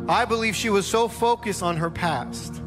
I 0.09 0.25
believe 0.25 0.55
she 0.55 0.71
was 0.71 0.87
so 0.87 1.09
focused 1.09 1.63
on 1.63 1.79
her 1.79 1.91
past. 1.91 2.63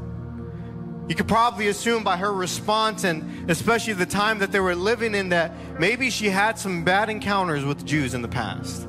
You 1.08 1.16
could 1.16 1.28
probably 1.28 1.68
assume 1.68 2.04
by 2.04 2.18
her 2.18 2.32
response 2.32 3.04
and 3.04 3.50
especially 3.50 3.94
the 3.94 4.06
time 4.06 4.40
that 4.40 4.52
they 4.52 4.60
were 4.60 4.76
living 4.76 5.16
in 5.16 5.30
that 5.30 5.54
maybe 5.80 6.10
she 6.10 6.30
had 6.30 6.60
some 6.60 6.84
bad 6.84 7.10
encounters 7.10 7.66
with 7.66 7.86
Jews 7.86 8.14
in 8.14 8.22
the 8.22 8.28
past. 8.28 8.88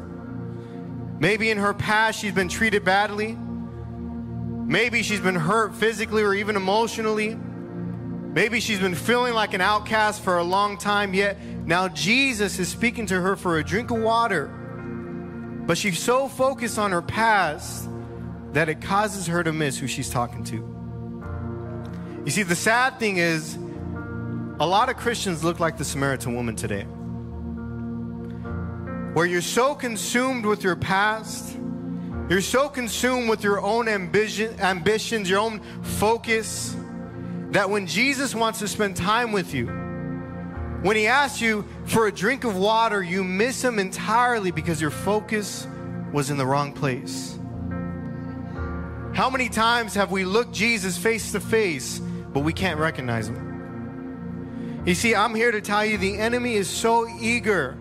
Maybe 1.19 1.51
in 1.51 1.59
her 1.59 1.73
past 1.73 2.21
she's 2.21 2.33
been 2.33 2.49
treated 2.49 2.85
badly. 2.85 3.39
Maybe 4.71 5.03
she's 5.03 5.19
been 5.19 5.35
hurt 5.35 5.75
physically 5.75 6.23
or 6.23 6.33
even 6.33 6.55
emotionally. 6.55 7.35
Maybe 7.35 8.61
she's 8.61 8.79
been 8.79 8.95
feeling 8.95 9.35
like 9.35 9.53
an 9.53 9.61
outcast 9.61 10.23
for 10.23 10.39
a 10.39 10.45
long 10.45 10.79
time, 10.79 11.13
yet 11.13 11.43
now 11.67 11.89
Jesus 11.89 12.61
is 12.61 12.69
speaking 12.69 13.07
to 13.07 13.21
her 13.21 13.35
for 13.35 13.59
a 13.59 13.65
drink 13.65 13.91
of 13.91 13.99
water. 13.99 14.47
But 14.47 15.77
she's 15.77 15.99
so 15.99 16.29
focused 16.29 16.79
on 16.79 16.93
her 16.93 17.03
past 17.03 17.89
that 18.53 18.69
it 18.69 18.81
causes 18.81 19.27
her 19.27 19.43
to 19.43 19.53
miss 19.53 19.77
who 19.77 19.89
she's 19.89 20.09
talking 20.09 20.45
to. 20.45 22.23
You 22.25 22.31
see, 22.31 22.45
the 22.45 22.55
sad 22.55 23.01
thing 23.01 23.17
is, 23.17 23.57
a 24.61 24.67
lot 24.67 24.89
of 24.89 24.97
Christians 24.97 25.43
look 25.43 25.59
like 25.59 25.79
the 25.79 25.85
Samaritan 25.85 26.37
woman 26.37 26.55
today, 26.55 26.85
where 29.15 29.27
you're 29.27 29.43
so 29.43 29.75
consumed 29.75 30.47
with 30.47 30.63
your 30.63 30.77
past, 30.77 31.59
you're 32.31 32.41
so 32.41 32.69
consumed 32.69 33.29
with 33.29 33.43
your 33.43 33.61
own 33.61 33.89
ambition, 33.89 34.59
ambitions, 34.61 35.29
your 35.29 35.41
own 35.41 35.61
focus 35.83 36.77
that 37.51 37.69
when 37.69 37.89
Jesus 37.89 38.35
wants 38.35 38.61
to 38.61 38.69
spend 38.69 38.97
time 38.97 39.33
with 39.33 39.53
you, 39.53 39.67
when 40.83 40.97
he 40.97 41.09
asks 41.09 41.41
you 41.41 41.67
for 41.87 42.07
a 42.07 42.13
drink 42.13 42.45
of 42.45 42.57
water, 42.57 43.03
you 43.03 43.25
miss 43.25 43.63
him 43.63 43.81
entirely 43.81 44.53
because 44.53 44.81
your 44.81 44.93
focus 44.93 45.67
was 46.13 46.31
in 46.31 46.39
the 46.39 46.47
wrong 46.47 46.73
place. 46.73 47.37
How 49.13 49.29
many 49.29 49.49
times 49.49 49.95
have 49.95 50.13
we 50.13 50.25
looked 50.25 50.53
Jesus 50.53 50.97
face 50.97 51.33
to 51.33 51.41
face, 51.41 51.99
but 51.99 52.41
we 52.41 52.53
can't 52.53 52.79
recognize 52.79 53.29
him? 53.29 54.83
You 54.87 54.95
see, 54.95 55.17
I'm 55.17 55.35
here 55.35 55.51
to 55.51 55.61
tell 55.61 55.85
you 55.85 55.99
the 55.99 56.17
enemy 56.17 56.55
is 56.55 56.71
so 56.71 57.09
eager 57.21 57.77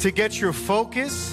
to 0.00 0.10
get 0.10 0.38
your 0.40 0.52
focus, 0.52 1.32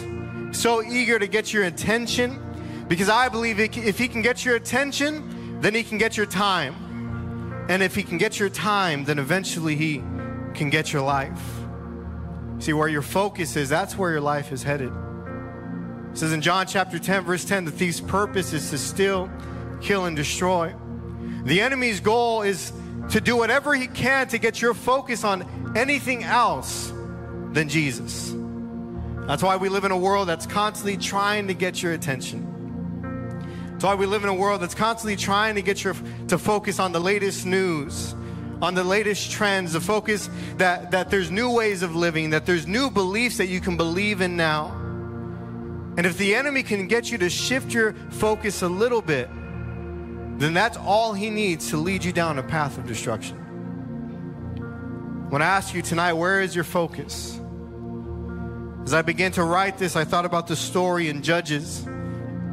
so 0.57 0.83
eager 0.83 1.19
to 1.19 1.27
get 1.27 1.53
your 1.53 1.63
attention, 1.63 2.85
because 2.87 3.09
I 3.09 3.29
believe 3.29 3.59
if 3.59 3.97
he 3.97 4.07
can 4.07 4.21
get 4.21 4.45
your 4.45 4.55
attention, 4.55 5.59
then 5.61 5.73
he 5.73 5.83
can 5.83 5.97
get 5.97 6.17
your 6.17 6.25
time. 6.25 7.65
And 7.69 7.81
if 7.81 7.95
he 7.95 8.03
can 8.03 8.17
get 8.17 8.39
your 8.39 8.49
time, 8.49 9.05
then 9.05 9.17
eventually 9.17 9.75
he 9.75 10.03
can 10.53 10.69
get 10.69 10.93
your 10.93 11.01
life. 11.01 11.41
See, 12.59 12.73
where 12.73 12.87
your 12.87 13.01
focus 13.01 13.55
is, 13.55 13.69
that's 13.69 13.97
where 13.97 14.11
your 14.11 14.21
life 14.21 14.51
is 14.51 14.63
headed. 14.63 14.91
It 16.11 16.17
says 16.17 16.31
in 16.31 16.41
John 16.41 16.67
chapter 16.67 16.99
10, 16.99 17.23
verse 17.23 17.43
10, 17.43 17.65
the 17.65 17.71
thief's 17.71 17.99
purpose 17.99 18.53
is 18.53 18.69
to 18.69 18.77
steal, 18.77 19.29
kill, 19.81 20.05
and 20.05 20.15
destroy. 20.15 20.73
The 21.43 21.59
enemy's 21.59 21.99
goal 21.99 22.43
is 22.43 22.71
to 23.09 23.19
do 23.19 23.35
whatever 23.35 23.73
he 23.73 23.87
can 23.87 24.27
to 24.29 24.37
get 24.37 24.61
your 24.61 24.73
focus 24.73 25.23
on 25.23 25.73
anything 25.75 26.23
else 26.23 26.93
than 27.51 27.67
Jesus. 27.67 28.33
That's 29.27 29.41
why 29.41 29.57
we 29.57 29.69
live 29.69 29.85
in 29.85 29.91
a 29.91 29.97
world 29.97 30.27
that's 30.27 30.45
constantly 30.45 30.97
trying 30.97 31.47
to 31.47 31.53
get 31.53 31.81
your 31.81 31.93
attention. 31.93 32.51
That's 33.71 33.83
why 33.83 33.95
we 33.95 34.05
live 34.05 34.23
in 34.23 34.29
a 34.29 34.33
world 34.33 34.61
that's 34.61 34.75
constantly 34.75 35.15
trying 35.15 35.55
to 35.55 35.61
get 35.61 35.83
you 35.83 35.95
to 36.27 36.37
focus 36.37 36.79
on 36.79 36.91
the 36.91 36.99
latest 36.99 37.45
news, 37.45 38.13
on 38.61 38.75
the 38.75 38.83
latest 38.83 39.31
trends, 39.31 39.73
the 39.73 39.81
focus 39.81 40.29
that, 40.57 40.91
that 40.91 41.09
there's 41.09 41.31
new 41.31 41.51
ways 41.51 41.81
of 41.81 41.95
living, 41.95 42.29
that 42.29 42.45
there's 42.45 42.67
new 42.67 42.89
beliefs 42.89 43.37
that 43.37 43.47
you 43.47 43.59
can 43.59 43.75
believe 43.77 44.21
in 44.21 44.37
now. 44.37 44.67
And 45.97 46.05
if 46.05 46.17
the 46.17 46.35
enemy 46.35 46.61
can 46.61 46.87
get 46.87 47.11
you 47.11 47.17
to 47.17 47.29
shift 47.29 47.73
your 47.73 47.93
focus 48.11 48.61
a 48.61 48.69
little 48.69 49.01
bit, 49.01 49.27
then 50.37 50.53
that's 50.53 50.77
all 50.77 51.13
he 51.13 51.29
needs 51.29 51.69
to 51.71 51.77
lead 51.77 52.03
you 52.03 52.11
down 52.11 52.37
a 52.37 52.43
path 52.43 52.77
of 52.77 52.85
destruction. 52.85 53.37
When 55.29 55.41
I 55.41 55.45
ask 55.45 55.73
you 55.73 55.81
tonight, 55.81 56.13
where 56.13 56.41
is 56.41 56.53
your 56.53 56.63
focus? 56.63 57.41
As 58.85 58.93
I 58.93 59.01
began 59.01 59.31
to 59.31 59.43
write 59.43 59.79
this, 59.79 59.95
I 59.95 60.03
thought 60.03 60.25
about 60.25 60.45
the 60.45 60.55
story 60.55 61.09
in 61.09 61.23
Judges 61.23 61.87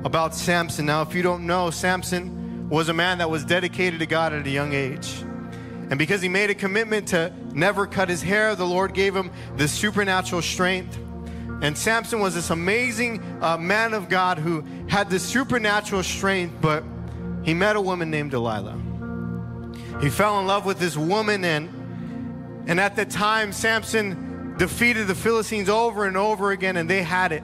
about 0.02 0.34
Samson. 0.34 0.86
Now, 0.86 1.02
if 1.02 1.14
you 1.14 1.22
don't 1.22 1.46
know, 1.46 1.68
Samson 1.68 2.70
was 2.70 2.88
a 2.88 2.94
man 2.94 3.18
that 3.18 3.28
was 3.28 3.44
dedicated 3.44 4.00
to 4.00 4.06
God 4.06 4.32
at 4.32 4.46
a 4.46 4.50
young 4.50 4.72
age. 4.72 5.22
And 5.90 5.98
because 5.98 6.22
he 6.22 6.30
made 6.30 6.48
a 6.48 6.54
commitment 6.54 7.08
to 7.08 7.34
never 7.52 7.86
cut 7.86 8.08
his 8.08 8.22
hair, 8.22 8.54
the 8.54 8.64
Lord 8.64 8.94
gave 8.94 9.14
him 9.14 9.30
this 9.56 9.72
supernatural 9.72 10.40
strength. 10.40 10.98
And 11.60 11.76
Samson 11.76 12.18
was 12.20 12.34
this 12.34 12.48
amazing 12.48 13.22
uh, 13.42 13.58
man 13.58 13.92
of 13.92 14.08
God 14.08 14.38
who 14.38 14.64
had 14.88 15.10
this 15.10 15.22
supernatural 15.22 16.02
strength, 16.02 16.56
but 16.62 16.82
he 17.42 17.52
met 17.52 17.76
a 17.76 17.80
woman 17.80 18.10
named 18.10 18.30
Delilah. 18.30 18.80
He 20.00 20.08
fell 20.08 20.40
in 20.40 20.46
love 20.46 20.64
with 20.64 20.78
this 20.78 20.96
woman, 20.96 21.44
and, 21.44 21.68
and 22.66 22.80
at 22.80 22.96
the 22.96 23.04
time, 23.04 23.52
Samson 23.52 24.31
defeated 24.62 25.08
the 25.08 25.14
Philistines 25.16 25.68
over 25.68 26.04
and 26.04 26.16
over 26.16 26.52
again, 26.52 26.76
and 26.76 26.88
they 26.88 27.02
had 27.02 27.32
it. 27.32 27.42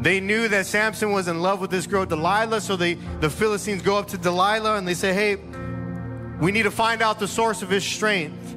They 0.00 0.18
knew 0.18 0.48
that 0.48 0.64
Samson 0.64 1.12
was 1.12 1.28
in 1.28 1.42
love 1.42 1.60
with 1.60 1.70
this 1.70 1.86
girl, 1.86 2.06
Delilah, 2.06 2.62
so 2.62 2.74
they, 2.74 2.94
the 3.20 3.28
Philistines 3.28 3.82
go 3.82 3.98
up 3.98 4.06
to 4.08 4.16
Delilah 4.16 4.78
and 4.78 4.88
they 4.88 4.94
say, 4.94 5.12
Hey, 5.12 5.36
we 6.40 6.52
need 6.52 6.62
to 6.62 6.70
find 6.70 7.02
out 7.02 7.18
the 7.18 7.28
source 7.28 7.60
of 7.60 7.68
his 7.68 7.84
strength. 7.84 8.56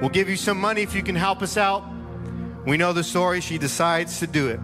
We'll 0.00 0.10
give 0.10 0.28
you 0.28 0.34
some 0.34 0.60
money 0.60 0.82
if 0.82 0.96
you 0.96 1.02
can 1.04 1.14
help 1.14 1.42
us 1.42 1.56
out. 1.56 1.84
We 2.66 2.76
know 2.76 2.92
the 2.92 3.04
story. 3.04 3.40
She 3.40 3.56
decides 3.56 4.18
to 4.18 4.26
do 4.26 4.48
it. 4.48 4.58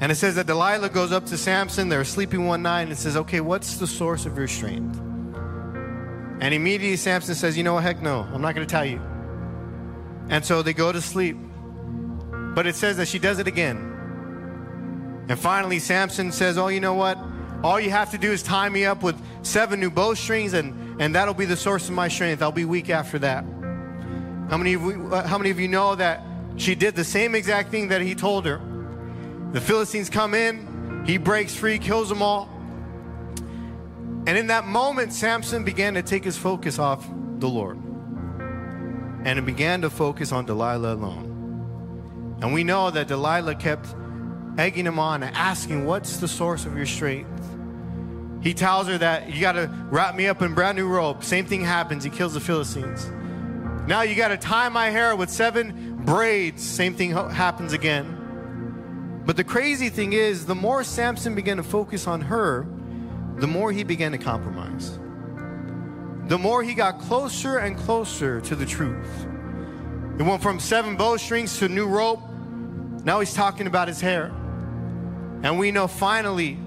And 0.00 0.10
it 0.10 0.16
says 0.16 0.34
that 0.34 0.48
Delilah 0.48 0.88
goes 0.88 1.12
up 1.12 1.26
to 1.26 1.38
Samson. 1.38 1.90
They're 1.90 2.04
sleeping 2.04 2.44
one 2.44 2.62
night 2.62 2.88
and 2.88 2.98
says, 2.98 3.16
Okay, 3.16 3.40
what's 3.40 3.76
the 3.76 3.86
source 3.86 4.26
of 4.26 4.36
your 4.36 4.48
strength? 4.48 4.98
And 6.40 6.52
immediately 6.52 6.96
Samson 6.96 7.36
says, 7.36 7.56
You 7.56 7.62
know 7.62 7.74
what? 7.74 7.84
Heck 7.84 8.02
no, 8.02 8.22
I'm 8.32 8.42
not 8.42 8.56
going 8.56 8.66
to 8.66 8.70
tell 8.72 8.84
you. 8.84 9.00
And 10.28 10.44
so 10.44 10.62
they 10.62 10.72
go 10.72 10.92
to 10.92 11.00
sleep. 11.00 11.36
But 12.54 12.66
it 12.66 12.74
says 12.74 12.96
that 12.96 13.08
she 13.08 13.18
does 13.18 13.38
it 13.38 13.46
again. 13.46 15.24
And 15.28 15.38
finally, 15.38 15.78
Samson 15.78 16.32
says, 16.32 16.56
Oh, 16.56 16.68
you 16.68 16.80
know 16.80 16.94
what? 16.94 17.18
All 17.62 17.80
you 17.80 17.90
have 17.90 18.10
to 18.12 18.18
do 18.18 18.32
is 18.32 18.42
tie 18.42 18.68
me 18.68 18.84
up 18.84 19.02
with 19.02 19.20
seven 19.42 19.80
new 19.80 19.90
bowstrings, 19.90 20.52
and, 20.52 21.00
and 21.00 21.14
that'll 21.14 21.34
be 21.34 21.46
the 21.46 21.56
source 21.56 21.88
of 21.88 21.94
my 21.94 22.08
strength. 22.08 22.42
I'll 22.42 22.52
be 22.52 22.64
weak 22.64 22.90
after 22.90 23.18
that. 23.20 23.44
How 24.50 24.56
many, 24.56 24.74
of 24.74 24.82
you, 24.82 25.08
uh, 25.12 25.26
how 25.26 25.38
many 25.38 25.50
of 25.50 25.58
you 25.58 25.66
know 25.66 25.94
that 25.96 26.22
she 26.56 26.74
did 26.74 26.94
the 26.94 27.04
same 27.04 27.34
exact 27.34 27.70
thing 27.70 27.88
that 27.88 28.02
he 28.02 28.14
told 28.14 28.46
her? 28.46 28.60
The 29.52 29.60
Philistines 29.60 30.10
come 30.10 30.34
in, 30.34 31.04
he 31.06 31.18
breaks 31.18 31.54
free, 31.54 31.78
kills 31.78 32.08
them 32.08 32.22
all. 32.22 32.48
And 34.26 34.36
in 34.36 34.48
that 34.48 34.66
moment, 34.66 35.12
Samson 35.12 35.64
began 35.64 35.94
to 35.94 36.02
take 36.02 36.24
his 36.24 36.36
focus 36.36 36.78
off 36.78 37.06
the 37.38 37.48
Lord. 37.48 37.78
And 39.26 39.40
it 39.40 39.44
began 39.44 39.82
to 39.82 39.90
focus 39.90 40.30
on 40.30 40.46
Delilah 40.46 40.94
alone. 40.94 42.38
And 42.40 42.54
we 42.54 42.62
know 42.62 42.92
that 42.92 43.08
Delilah 43.08 43.56
kept 43.56 43.92
egging 44.56 44.86
him 44.86 45.00
on 45.00 45.24
and 45.24 45.34
asking, 45.36 45.84
What's 45.84 46.18
the 46.18 46.28
source 46.28 46.64
of 46.64 46.76
your 46.76 46.86
strength? 46.86 47.28
He 48.40 48.54
tells 48.54 48.86
her 48.86 48.98
that 48.98 49.34
you 49.34 49.40
got 49.40 49.52
to 49.54 49.68
wrap 49.90 50.14
me 50.14 50.28
up 50.28 50.42
in 50.42 50.54
brand 50.54 50.78
new 50.78 50.86
robe. 50.86 51.24
Same 51.24 51.44
thing 51.44 51.62
happens. 51.62 52.04
He 52.04 52.10
kills 52.10 52.34
the 52.34 52.40
Philistines. 52.40 53.10
Now 53.88 54.02
you 54.02 54.14
got 54.14 54.28
to 54.28 54.36
tie 54.36 54.68
my 54.68 54.90
hair 54.90 55.16
with 55.16 55.28
seven 55.28 56.04
braids. 56.04 56.62
Same 56.62 56.94
thing 56.94 57.10
happens 57.10 57.72
again. 57.72 59.22
But 59.26 59.36
the 59.36 59.42
crazy 59.42 59.88
thing 59.88 60.12
is, 60.12 60.46
the 60.46 60.54
more 60.54 60.84
Samson 60.84 61.34
began 61.34 61.56
to 61.56 61.64
focus 61.64 62.06
on 62.06 62.20
her, 62.20 62.64
the 63.38 63.48
more 63.48 63.72
he 63.72 63.82
began 63.82 64.12
to 64.12 64.18
compromise. 64.18 65.00
The 66.28 66.38
more 66.38 66.62
he 66.62 66.74
got 66.74 66.98
closer 67.00 67.58
and 67.58 67.76
closer 67.76 68.40
to 68.42 68.56
the 68.56 68.66
truth. 68.66 69.26
It 70.18 70.22
went 70.22 70.42
from 70.42 70.58
seven 70.58 70.96
bowstrings 70.96 71.58
to 71.58 71.68
new 71.68 71.86
rope. 71.86 72.20
Now 73.04 73.20
he's 73.20 73.34
talking 73.34 73.66
about 73.66 73.86
his 73.86 74.00
hair. 74.00 74.32
And 75.42 75.58
we 75.58 75.70
know 75.70 75.86
finally, 75.86 76.58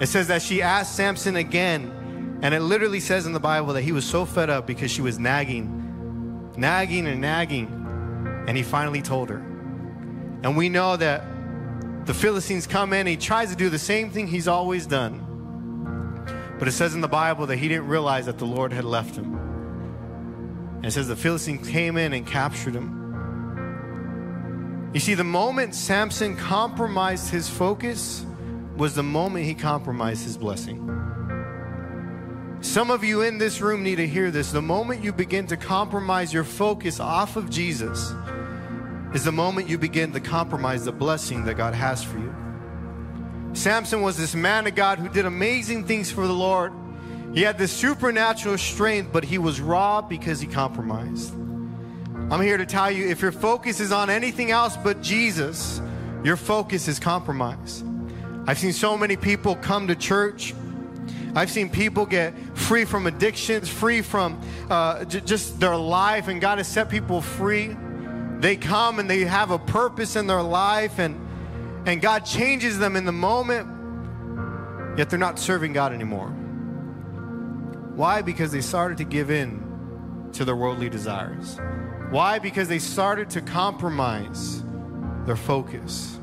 it 0.00 0.08
says 0.08 0.28
that 0.28 0.42
she 0.42 0.60
asked 0.60 0.96
Samson 0.96 1.36
again. 1.36 2.40
And 2.42 2.52
it 2.52 2.60
literally 2.60 3.00
says 3.00 3.24
in 3.24 3.32
the 3.32 3.40
Bible 3.40 3.72
that 3.72 3.82
he 3.82 3.92
was 3.92 4.04
so 4.04 4.26
fed 4.26 4.50
up 4.50 4.66
because 4.66 4.90
she 4.90 5.00
was 5.00 5.18
nagging, 5.18 6.52
nagging 6.56 7.06
and 7.06 7.20
nagging. 7.20 7.68
And 8.46 8.54
he 8.54 8.62
finally 8.62 9.00
told 9.00 9.30
her. 9.30 9.38
And 10.42 10.58
we 10.58 10.68
know 10.68 10.96
that 10.98 11.24
the 12.04 12.12
Philistines 12.12 12.66
come 12.66 12.92
in, 12.92 13.06
he 13.06 13.16
tries 13.16 13.48
to 13.48 13.56
do 13.56 13.70
the 13.70 13.78
same 13.78 14.10
thing 14.10 14.26
he's 14.26 14.46
always 14.46 14.84
done. 14.84 15.23
But 16.58 16.68
it 16.68 16.72
says 16.72 16.94
in 16.94 17.00
the 17.00 17.08
Bible 17.08 17.46
that 17.46 17.56
he 17.56 17.68
didn't 17.68 17.88
realize 17.88 18.26
that 18.26 18.38
the 18.38 18.46
Lord 18.46 18.72
had 18.72 18.84
left 18.84 19.16
him. 19.16 19.34
And 20.76 20.86
it 20.86 20.90
says 20.92 21.08
the 21.08 21.16
Philistines 21.16 21.68
came 21.68 21.96
in 21.96 22.12
and 22.12 22.26
captured 22.26 22.74
him. 22.74 23.00
You 24.94 25.00
see, 25.00 25.14
the 25.14 25.24
moment 25.24 25.74
Samson 25.74 26.36
compromised 26.36 27.30
his 27.30 27.48
focus 27.48 28.24
was 28.76 28.94
the 28.94 29.02
moment 29.02 29.44
he 29.44 29.54
compromised 29.54 30.24
his 30.24 30.36
blessing. 30.36 30.80
Some 32.60 32.90
of 32.90 33.04
you 33.04 33.22
in 33.22 33.38
this 33.38 33.60
room 33.60 33.82
need 33.82 33.96
to 33.96 34.06
hear 34.06 34.30
this. 34.30 34.50
The 34.52 34.62
moment 34.62 35.04
you 35.04 35.12
begin 35.12 35.46
to 35.48 35.56
compromise 35.56 36.32
your 36.32 36.44
focus 36.44 37.00
off 37.00 37.36
of 37.36 37.50
Jesus 37.50 38.12
is 39.14 39.24
the 39.24 39.32
moment 39.32 39.68
you 39.68 39.78
begin 39.78 40.12
to 40.12 40.20
compromise 40.20 40.84
the 40.84 40.92
blessing 40.92 41.44
that 41.44 41.54
God 41.54 41.74
has 41.74 42.02
for 42.02 42.18
you. 42.18 42.34
Samson 43.54 44.02
was 44.02 44.16
this 44.16 44.34
man 44.34 44.66
of 44.66 44.74
God 44.74 44.98
who 44.98 45.08
did 45.08 45.26
amazing 45.26 45.86
things 45.86 46.10
for 46.10 46.26
the 46.26 46.32
Lord. 46.32 46.72
He 47.32 47.42
had 47.42 47.56
this 47.56 47.72
supernatural 47.72 48.58
strength, 48.58 49.10
but 49.12 49.24
he 49.24 49.38
was 49.38 49.60
robbed 49.60 50.08
because 50.08 50.40
he 50.40 50.46
compromised. 50.46 51.32
I'm 52.30 52.40
here 52.40 52.56
to 52.56 52.66
tell 52.66 52.90
you 52.90 53.08
if 53.08 53.22
your 53.22 53.32
focus 53.32 53.80
is 53.80 53.92
on 53.92 54.10
anything 54.10 54.50
else 54.50 54.76
but 54.76 55.02
Jesus, 55.02 55.80
your 56.24 56.36
focus 56.36 56.88
is 56.88 56.98
compromise. 56.98 57.84
I've 58.46 58.58
seen 58.58 58.72
so 58.72 58.98
many 58.98 59.16
people 59.16 59.56
come 59.56 59.86
to 59.88 59.94
church. 59.94 60.54
I've 61.36 61.50
seen 61.50 61.70
people 61.70 62.06
get 62.06 62.34
free 62.56 62.84
from 62.84 63.06
addictions, 63.06 63.68
free 63.68 64.02
from 64.02 64.40
uh, 64.70 65.04
j- 65.04 65.20
just 65.20 65.58
their 65.60 65.76
life, 65.76 66.28
and 66.28 66.40
God 66.40 66.58
has 66.58 66.68
set 66.68 66.88
people 66.88 67.20
free. 67.20 67.76
They 68.38 68.56
come 68.56 68.98
and 68.98 69.08
they 69.08 69.20
have 69.20 69.50
a 69.50 69.58
purpose 69.58 70.16
in 70.16 70.26
their 70.26 70.42
life, 70.42 70.98
and, 70.98 71.23
and 71.86 72.00
God 72.00 72.24
changes 72.24 72.78
them 72.78 72.96
in 72.96 73.04
the 73.04 73.12
moment, 73.12 74.98
yet 74.98 75.10
they're 75.10 75.18
not 75.18 75.38
serving 75.38 75.72
God 75.72 75.92
anymore. 75.92 76.28
Why? 77.94 78.22
Because 78.22 78.50
they 78.50 78.60
started 78.60 78.98
to 78.98 79.04
give 79.04 79.30
in 79.30 80.30
to 80.32 80.44
their 80.44 80.56
worldly 80.56 80.88
desires. 80.88 81.58
Why? 82.10 82.38
Because 82.38 82.68
they 82.68 82.78
started 82.78 83.30
to 83.30 83.40
compromise 83.40 84.62
their 85.26 85.36
focus. 85.36 86.18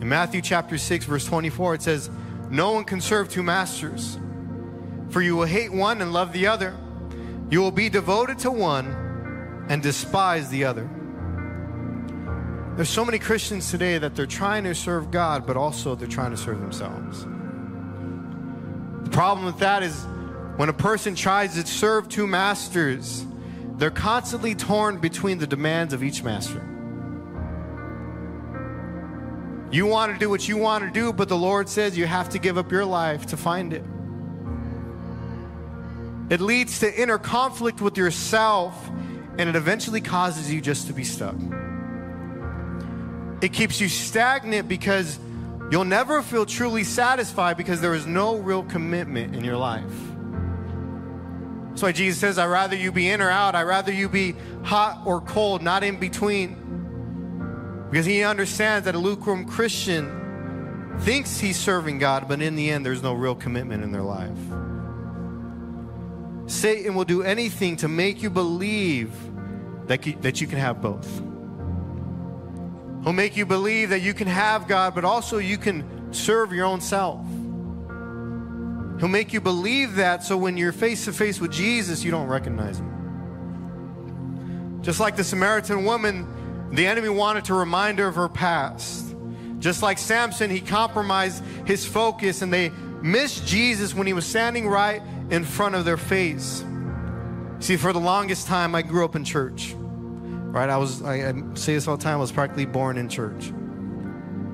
In 0.00 0.08
Matthew 0.08 0.40
chapter 0.40 0.78
6, 0.78 1.04
verse 1.06 1.24
24, 1.24 1.74
it 1.74 1.82
says, 1.82 2.10
No 2.50 2.72
one 2.72 2.84
can 2.84 3.00
serve 3.00 3.28
two 3.28 3.42
masters, 3.42 4.18
for 5.08 5.22
you 5.22 5.36
will 5.36 5.46
hate 5.46 5.72
one 5.72 6.02
and 6.02 6.12
love 6.12 6.32
the 6.32 6.46
other. 6.46 6.76
You 7.50 7.60
will 7.60 7.70
be 7.70 7.88
devoted 7.88 8.38
to 8.40 8.50
one 8.50 9.66
and 9.68 9.82
despise 9.82 10.48
the 10.50 10.64
other. 10.64 10.88
There's 12.76 12.88
so 12.88 13.04
many 13.04 13.20
Christians 13.20 13.70
today 13.70 13.98
that 13.98 14.16
they're 14.16 14.26
trying 14.26 14.64
to 14.64 14.74
serve 14.74 15.12
God, 15.12 15.46
but 15.46 15.56
also 15.56 15.94
they're 15.94 16.08
trying 16.08 16.32
to 16.32 16.36
serve 16.36 16.58
themselves. 16.58 17.24
The 19.04 19.10
problem 19.10 19.46
with 19.46 19.58
that 19.58 19.84
is 19.84 20.04
when 20.56 20.68
a 20.68 20.72
person 20.72 21.14
tries 21.14 21.54
to 21.54 21.64
serve 21.64 22.08
two 22.08 22.26
masters, 22.26 23.24
they're 23.76 23.92
constantly 23.92 24.56
torn 24.56 24.98
between 24.98 25.38
the 25.38 25.46
demands 25.46 25.94
of 25.94 26.02
each 26.02 26.24
master. 26.24 26.68
You 29.70 29.86
want 29.86 30.12
to 30.12 30.18
do 30.18 30.28
what 30.28 30.48
you 30.48 30.56
want 30.56 30.82
to 30.84 30.90
do, 30.90 31.12
but 31.12 31.28
the 31.28 31.36
Lord 31.38 31.68
says 31.68 31.96
you 31.96 32.06
have 32.06 32.30
to 32.30 32.40
give 32.40 32.58
up 32.58 32.72
your 32.72 32.84
life 32.84 33.26
to 33.26 33.36
find 33.36 33.72
it. 33.72 33.84
It 36.28 36.40
leads 36.40 36.80
to 36.80 37.00
inner 37.00 37.18
conflict 37.18 37.80
with 37.80 37.96
yourself, 37.96 38.88
and 39.38 39.48
it 39.48 39.54
eventually 39.54 40.00
causes 40.00 40.52
you 40.52 40.60
just 40.60 40.88
to 40.88 40.92
be 40.92 41.04
stuck. 41.04 41.36
It 43.44 43.52
keeps 43.52 43.78
you 43.78 43.90
stagnant 43.90 44.68
because 44.68 45.18
you'll 45.70 45.84
never 45.84 46.22
feel 46.22 46.46
truly 46.46 46.82
satisfied 46.82 47.58
because 47.58 47.82
there 47.82 47.94
is 47.94 48.06
no 48.06 48.36
real 48.36 48.62
commitment 48.62 49.36
in 49.36 49.44
your 49.44 49.58
life. 49.58 49.84
That's 51.68 51.82
why 51.82 51.92
Jesus 51.92 52.18
says, 52.18 52.38
I'd 52.38 52.46
rather 52.46 52.74
you 52.74 52.90
be 52.90 53.10
in 53.10 53.20
or 53.20 53.28
out. 53.28 53.54
I'd 53.54 53.64
rather 53.64 53.92
you 53.92 54.08
be 54.08 54.34
hot 54.62 55.02
or 55.04 55.20
cold, 55.20 55.60
not 55.60 55.84
in 55.84 56.00
between. 56.00 57.86
Because 57.90 58.06
he 58.06 58.22
understands 58.22 58.86
that 58.86 58.94
a 58.94 58.98
lukewarm 58.98 59.44
Christian 59.44 60.96
thinks 61.00 61.38
he's 61.38 61.58
serving 61.58 61.98
God, 61.98 62.26
but 62.26 62.40
in 62.40 62.56
the 62.56 62.70
end, 62.70 62.86
there's 62.86 63.02
no 63.02 63.12
real 63.12 63.34
commitment 63.34 63.84
in 63.84 63.92
their 63.92 64.00
life. 64.00 64.38
Satan 66.46 66.94
will 66.94 67.04
do 67.04 67.22
anything 67.22 67.76
to 67.76 67.88
make 67.88 68.22
you 68.22 68.30
believe 68.30 69.12
that 69.86 70.06
you, 70.06 70.14
that 70.22 70.40
you 70.40 70.46
can 70.46 70.58
have 70.58 70.80
both. 70.80 71.33
He'll 73.04 73.12
make 73.12 73.36
you 73.36 73.46
believe 73.46 73.90
that 73.90 74.00
you 74.00 74.14
can 74.14 74.26
have 74.26 74.66
God, 74.66 74.94
but 74.94 75.04
also 75.04 75.38
you 75.38 75.58
can 75.58 76.12
serve 76.12 76.52
your 76.52 76.64
own 76.64 76.80
self. 76.80 77.20
He'll 78.98 79.08
make 79.08 79.34
you 79.34 79.40
believe 79.42 79.96
that 79.96 80.24
so 80.24 80.38
when 80.38 80.56
you're 80.56 80.72
face 80.72 81.04
to 81.04 81.12
face 81.12 81.38
with 81.38 81.52
Jesus, 81.52 82.02
you 82.02 82.10
don't 82.10 82.28
recognize 82.28 82.78
him. 82.78 82.94
Just 84.80 85.00
like 85.00 85.16
the 85.16 85.24
Samaritan 85.24 85.84
woman, 85.84 86.70
the 86.72 86.86
enemy 86.86 87.10
wanted 87.10 87.44
to 87.46 87.54
remind 87.54 87.98
her 87.98 88.06
of 88.06 88.14
her 88.14 88.28
past. 88.28 89.14
Just 89.58 89.82
like 89.82 89.98
Samson, 89.98 90.50
he 90.50 90.60
compromised 90.60 91.44
his 91.66 91.84
focus 91.84 92.40
and 92.40 92.52
they 92.52 92.70
missed 93.02 93.46
Jesus 93.46 93.94
when 93.94 94.06
he 94.06 94.14
was 94.14 94.24
standing 94.24 94.66
right 94.66 95.02
in 95.30 95.44
front 95.44 95.74
of 95.74 95.84
their 95.84 95.96
face. 95.98 96.64
See, 97.60 97.76
for 97.76 97.92
the 97.92 98.00
longest 98.00 98.46
time, 98.46 98.74
I 98.74 98.82
grew 98.82 99.04
up 99.04 99.14
in 99.14 99.24
church. 99.24 99.74
Right? 100.54 100.70
I 100.70 100.76
was, 100.76 101.02
I, 101.02 101.30
I 101.30 101.32
say 101.54 101.74
this 101.74 101.88
all 101.88 101.96
the 101.96 102.04
time, 102.04 102.14
I 102.14 102.20
was 102.20 102.30
practically 102.30 102.64
born 102.64 102.96
in 102.96 103.08
church. 103.08 103.52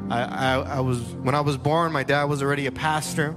I, 0.08 0.22
I, 0.22 0.54
I 0.54 0.80
was, 0.80 0.98
when 0.98 1.34
I 1.34 1.42
was 1.42 1.58
born, 1.58 1.92
my 1.92 2.04
dad 2.04 2.24
was 2.24 2.42
already 2.42 2.64
a 2.64 2.72
pastor. 2.72 3.36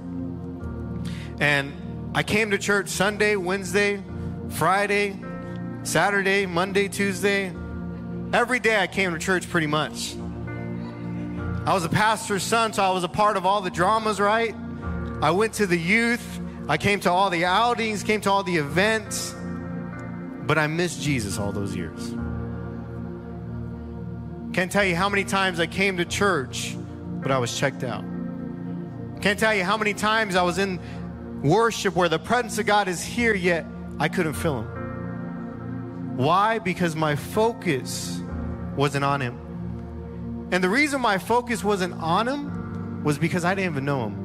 And 1.38 2.10
I 2.14 2.22
came 2.22 2.52
to 2.52 2.58
church 2.58 2.88
Sunday, 2.88 3.36
Wednesday, 3.36 4.02
Friday, 4.48 5.22
Saturday, 5.82 6.46
Monday, 6.46 6.88
Tuesday. 6.88 7.52
Every 8.32 8.60
day 8.60 8.80
I 8.80 8.86
came 8.86 9.12
to 9.12 9.18
church 9.18 9.46
pretty 9.50 9.66
much. 9.66 10.14
I 11.66 11.74
was 11.74 11.84
a 11.84 11.90
pastor's 11.90 12.42
son, 12.42 12.72
so 12.72 12.82
I 12.82 12.92
was 12.92 13.04
a 13.04 13.08
part 13.08 13.36
of 13.36 13.44
all 13.44 13.60
the 13.60 13.70
dramas, 13.70 14.18
right? 14.18 14.54
I 15.20 15.32
went 15.32 15.52
to 15.54 15.66
the 15.66 15.78
youth. 15.78 16.40
I 16.66 16.78
came 16.78 16.98
to 17.00 17.10
all 17.10 17.28
the 17.28 17.44
outings, 17.44 18.02
came 18.02 18.22
to 18.22 18.30
all 18.30 18.42
the 18.42 18.56
events. 18.56 19.34
But 20.46 20.56
I 20.56 20.66
missed 20.66 21.02
Jesus 21.02 21.38
all 21.38 21.52
those 21.52 21.76
years. 21.76 22.14
Can't 24.54 24.70
tell 24.70 24.84
you 24.84 24.94
how 24.94 25.08
many 25.08 25.24
times 25.24 25.58
I 25.58 25.66
came 25.66 25.96
to 25.96 26.04
church, 26.04 26.76
but 27.20 27.32
I 27.32 27.38
was 27.38 27.58
checked 27.58 27.82
out. 27.82 28.04
Can't 29.20 29.36
tell 29.36 29.52
you 29.52 29.64
how 29.64 29.76
many 29.76 29.94
times 29.94 30.36
I 30.36 30.44
was 30.44 30.58
in 30.58 30.78
worship 31.42 31.96
where 31.96 32.08
the 32.08 32.20
presence 32.20 32.56
of 32.58 32.66
God 32.66 32.86
is 32.86 33.02
here, 33.02 33.34
yet 33.34 33.66
I 33.98 34.08
couldn't 34.08 34.34
feel 34.34 34.60
Him. 34.60 36.16
Why? 36.18 36.60
Because 36.60 36.94
my 36.94 37.16
focus 37.16 38.20
wasn't 38.76 39.04
on 39.04 39.20
Him. 39.20 40.48
And 40.52 40.62
the 40.62 40.68
reason 40.68 41.00
my 41.00 41.18
focus 41.18 41.64
wasn't 41.64 41.94
on 41.94 42.28
Him 42.28 43.02
was 43.02 43.18
because 43.18 43.44
I 43.44 43.56
didn't 43.56 43.72
even 43.72 43.84
know 43.84 44.04
Him. 44.04 44.23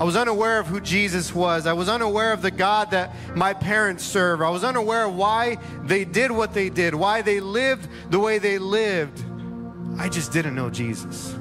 I 0.00 0.04
was 0.04 0.16
unaware 0.16 0.58
of 0.58 0.66
who 0.66 0.80
Jesus 0.80 1.34
was. 1.34 1.66
I 1.66 1.74
was 1.74 1.90
unaware 1.90 2.32
of 2.32 2.40
the 2.40 2.50
God 2.50 2.92
that 2.92 3.14
my 3.36 3.52
parents 3.52 4.02
serve. 4.02 4.40
I 4.40 4.48
was 4.48 4.64
unaware 4.64 5.04
of 5.04 5.14
why 5.14 5.58
they 5.84 6.06
did 6.06 6.30
what 6.30 6.54
they 6.54 6.70
did, 6.70 6.94
why 6.94 7.20
they 7.20 7.38
lived 7.38 7.86
the 8.08 8.18
way 8.18 8.38
they 8.38 8.58
lived. 8.58 9.22
I 9.98 10.08
just 10.08 10.32
didn't 10.32 10.54
know 10.54 10.70
Jesus. 10.70 11.36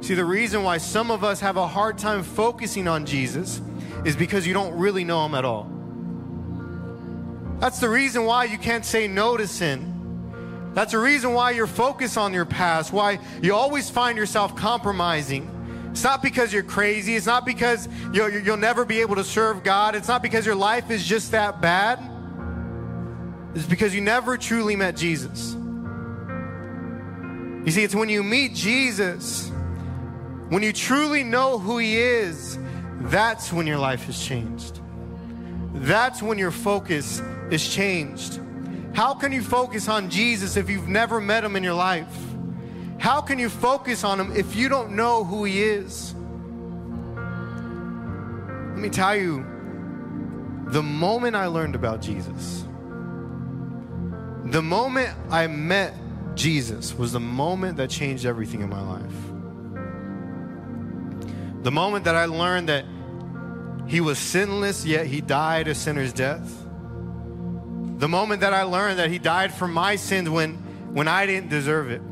See, 0.00 0.14
the 0.14 0.24
reason 0.24 0.64
why 0.64 0.78
some 0.78 1.12
of 1.12 1.22
us 1.22 1.38
have 1.38 1.56
a 1.56 1.68
hard 1.68 1.98
time 1.98 2.24
focusing 2.24 2.88
on 2.88 3.06
Jesus 3.06 3.62
is 4.04 4.16
because 4.16 4.44
you 4.44 4.52
don't 4.52 4.76
really 4.76 5.04
know 5.04 5.24
him 5.24 5.36
at 5.36 5.44
all. 5.44 5.70
That's 7.60 7.78
the 7.78 7.88
reason 7.88 8.24
why 8.24 8.44
you 8.46 8.58
can't 8.58 8.84
say 8.84 9.06
no 9.06 9.36
to 9.36 9.46
sin. 9.46 10.72
That's 10.74 10.90
the 10.90 10.98
reason 10.98 11.32
why 11.32 11.52
you're 11.52 11.68
focused 11.68 12.18
on 12.18 12.34
your 12.34 12.44
past, 12.44 12.92
why 12.92 13.20
you 13.40 13.54
always 13.54 13.88
find 13.88 14.18
yourself 14.18 14.56
compromising. 14.56 15.48
It's 15.94 16.02
not 16.02 16.22
because 16.22 16.52
you're 16.52 16.64
crazy. 16.64 17.14
It's 17.14 17.24
not 17.24 17.46
because 17.46 17.88
you'll, 18.12 18.28
you'll 18.28 18.56
never 18.56 18.84
be 18.84 19.00
able 19.00 19.14
to 19.14 19.22
serve 19.22 19.62
God. 19.62 19.94
It's 19.94 20.08
not 20.08 20.22
because 20.22 20.44
your 20.44 20.56
life 20.56 20.90
is 20.90 21.04
just 21.04 21.30
that 21.30 21.60
bad. 21.60 22.00
It's 23.54 23.64
because 23.64 23.94
you 23.94 24.00
never 24.00 24.36
truly 24.36 24.74
met 24.74 24.96
Jesus. 24.96 25.54
You 27.64 27.70
see, 27.70 27.84
it's 27.84 27.94
when 27.94 28.08
you 28.08 28.24
meet 28.24 28.56
Jesus, 28.56 29.52
when 30.48 30.64
you 30.64 30.72
truly 30.72 31.22
know 31.22 31.60
who 31.60 31.78
He 31.78 31.96
is, 31.96 32.58
that's 33.02 33.52
when 33.52 33.68
your 33.68 33.78
life 33.78 34.02
has 34.06 34.18
changed. 34.18 34.80
That's 35.74 36.20
when 36.20 36.38
your 36.38 36.50
focus 36.50 37.22
is 37.52 37.72
changed. 37.72 38.40
How 38.94 39.14
can 39.14 39.30
you 39.30 39.42
focus 39.42 39.88
on 39.88 40.10
Jesus 40.10 40.56
if 40.56 40.68
you've 40.68 40.88
never 40.88 41.20
met 41.20 41.44
Him 41.44 41.54
in 41.54 41.62
your 41.62 41.74
life? 41.74 42.33
How 42.98 43.20
can 43.20 43.38
you 43.38 43.48
focus 43.48 44.04
on 44.04 44.18
him 44.20 44.34
if 44.36 44.56
you 44.56 44.68
don't 44.68 44.96
know 44.96 45.24
who 45.24 45.44
he 45.44 45.62
is? 45.62 46.14
Let 48.74 48.78
me 48.78 48.88
tell 48.88 49.14
you, 49.16 49.44
the 50.68 50.82
moment 50.82 51.36
I 51.36 51.46
learned 51.46 51.74
about 51.74 52.00
Jesus, 52.00 52.64
the 54.44 54.62
moment 54.62 55.16
I 55.30 55.46
met 55.46 55.94
Jesus 56.34 56.94
was 56.94 57.12
the 57.12 57.20
moment 57.20 57.76
that 57.76 57.90
changed 57.90 58.26
everything 58.26 58.60
in 58.60 58.68
my 58.68 58.80
life. 58.80 59.14
The 61.62 61.70
moment 61.70 62.04
that 62.04 62.14
I 62.14 62.26
learned 62.26 62.68
that 62.68 62.84
he 63.86 64.00
was 64.00 64.18
sinless, 64.18 64.84
yet 64.84 65.06
he 65.06 65.20
died 65.20 65.68
a 65.68 65.74
sinner's 65.74 66.12
death. 66.12 66.50
The 67.98 68.08
moment 68.08 68.40
that 68.40 68.52
I 68.52 68.64
learned 68.64 68.98
that 68.98 69.10
he 69.10 69.18
died 69.18 69.52
for 69.52 69.68
my 69.68 69.96
sins 69.96 70.28
when, 70.28 70.54
when 70.92 71.08
I 71.08 71.26
didn't 71.26 71.48
deserve 71.48 71.90
it. 71.90 72.02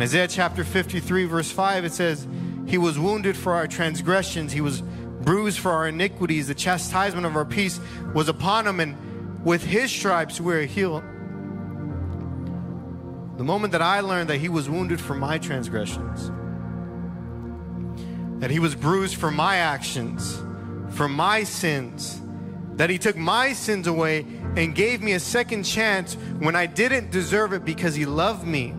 Isaiah 0.00 0.28
chapter 0.28 0.62
53, 0.62 1.24
verse 1.24 1.50
5, 1.50 1.84
it 1.84 1.92
says, 1.92 2.28
He 2.66 2.78
was 2.78 2.98
wounded 2.98 3.36
for 3.36 3.54
our 3.54 3.66
transgressions, 3.66 4.52
He 4.52 4.60
was 4.60 4.80
bruised 4.80 5.58
for 5.58 5.72
our 5.72 5.88
iniquities. 5.88 6.46
The 6.46 6.54
chastisement 6.54 7.26
of 7.26 7.34
our 7.34 7.44
peace 7.44 7.80
was 8.14 8.28
upon 8.28 8.66
Him, 8.66 8.78
and 8.78 9.44
with 9.44 9.64
His 9.64 9.90
stripes 9.90 10.40
we 10.40 10.54
are 10.54 10.66
healed. 10.66 11.02
The 13.38 13.44
moment 13.44 13.72
that 13.72 13.82
I 13.82 14.00
learned 14.00 14.30
that 14.30 14.38
He 14.38 14.48
was 14.48 14.70
wounded 14.70 15.00
for 15.00 15.14
my 15.14 15.36
transgressions, 15.38 16.30
that 18.40 18.52
he 18.52 18.60
was 18.60 18.76
bruised 18.76 19.16
for 19.16 19.32
my 19.32 19.56
actions, 19.56 20.40
for 20.90 21.08
my 21.08 21.42
sins, 21.42 22.22
that 22.76 22.88
he 22.88 22.98
took 22.98 23.16
my 23.16 23.52
sins 23.52 23.88
away 23.88 24.24
and 24.56 24.76
gave 24.76 25.02
me 25.02 25.14
a 25.14 25.20
second 25.20 25.64
chance 25.64 26.14
when 26.38 26.54
I 26.54 26.66
didn't 26.66 27.10
deserve 27.10 27.52
it 27.52 27.64
because 27.64 27.96
he 27.96 28.06
loved 28.06 28.46
me 28.46 28.74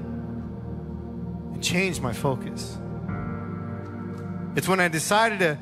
changed 1.61 2.01
my 2.01 2.13
focus. 2.13 2.77
It's 4.55 4.67
when 4.67 4.79
I 4.79 4.87
decided 4.87 5.39
to 5.39 5.57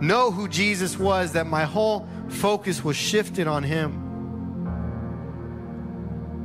know 0.00 0.30
who 0.30 0.48
Jesus 0.48 0.98
was 0.98 1.32
that 1.32 1.46
my 1.46 1.64
whole 1.64 2.08
focus 2.28 2.84
was 2.84 2.96
shifted 2.96 3.46
on 3.46 3.62
him. 3.62 4.02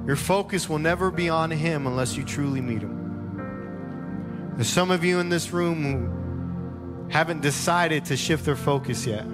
Your 0.08 0.16
focus 0.16 0.68
will 0.68 0.80
never 0.80 1.12
be 1.12 1.30
on 1.30 1.52
him 1.52 1.86
unless 1.86 2.16
you 2.18 2.24
truly 2.24 2.62
meet 2.62 2.82
him. 2.82 4.54
There's 4.56 4.68
some 4.68 4.92
of 4.92 5.04
you 5.04 5.20
in 5.20 5.30
this 5.30 5.52
room 5.52 5.84
who 5.84 7.10
haven't 7.10 7.42
decided 7.42 8.06
to 8.06 8.18
shift 8.18 8.46
their 8.46 8.56
focus 8.56 9.06
yet. 9.06 9.26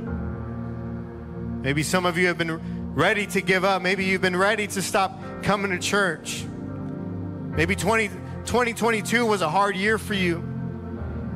Maybe 1.62 1.84
some 1.84 2.06
of 2.06 2.18
you 2.18 2.28
have 2.28 2.38
been 2.38 2.94
ready 2.94 3.28
to 3.28 3.42
give 3.42 3.64
up. 3.64 3.82
Maybe 3.82 4.06
you've 4.06 4.22
been 4.22 4.38
ready 4.38 4.68
to 4.68 4.82
stop 4.82 5.20
coming 5.44 5.72
to 5.72 5.80
church. 5.80 6.46
Maybe 7.56 7.76
20, 7.76 8.10
2022 8.48 9.26
was 9.26 9.42
a 9.42 9.50
hard 9.50 9.76
year 9.76 9.98
for 9.98 10.14
you. 10.14 10.38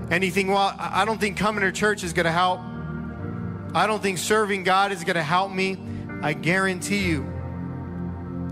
And 0.09 0.23
you 0.23 0.31
think, 0.31 0.49
well, 0.49 0.73
I 0.79 1.03
don't 1.05 1.19
think 1.19 1.37
coming 1.37 1.61
to 1.61 1.71
church 1.71 2.03
is 2.03 2.13
going 2.13 2.25
to 2.25 2.31
help. 2.31 2.61
I 3.73 3.85
don't 3.85 4.01
think 4.01 4.17
serving 4.17 4.63
God 4.63 4.91
is 4.91 5.03
going 5.03 5.15
to 5.15 5.23
help 5.23 5.51
me. 5.51 5.77
I 6.21 6.33
guarantee 6.33 7.07
you, 7.07 7.29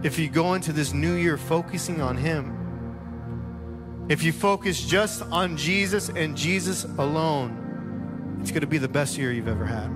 if 0.03 0.19
you 0.19 0.29
go 0.29 0.53
into 0.55 0.73
this 0.73 0.93
new 0.93 1.13
year 1.13 1.37
focusing 1.37 2.01
on 2.01 2.17
Him, 2.17 4.07
if 4.09 4.23
you 4.23 4.31
focus 4.31 4.85
just 4.85 5.21
on 5.21 5.55
Jesus 5.55 6.09
and 6.09 6.35
Jesus 6.35 6.83
alone, 6.83 8.39
it's 8.41 8.51
going 8.51 8.61
to 8.61 8.67
be 8.67 8.77
the 8.77 8.87
best 8.87 9.17
year 9.17 9.31
you've 9.31 9.47
ever 9.47 9.65
had. 9.65 9.87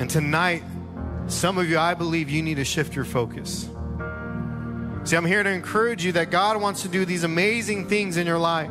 And 0.00 0.10
tonight, 0.10 0.62
some 1.26 1.58
of 1.58 1.68
you, 1.68 1.78
I 1.78 1.94
believe 1.94 2.28
you 2.30 2.42
need 2.42 2.56
to 2.56 2.64
shift 2.64 2.96
your 2.96 3.04
focus. 3.04 3.68
See, 5.04 5.16
I'm 5.16 5.24
here 5.24 5.42
to 5.42 5.50
encourage 5.50 6.04
you 6.04 6.12
that 6.12 6.30
God 6.30 6.60
wants 6.60 6.82
to 6.82 6.88
do 6.88 7.04
these 7.04 7.24
amazing 7.24 7.88
things 7.88 8.16
in 8.16 8.26
your 8.26 8.38
life. 8.38 8.70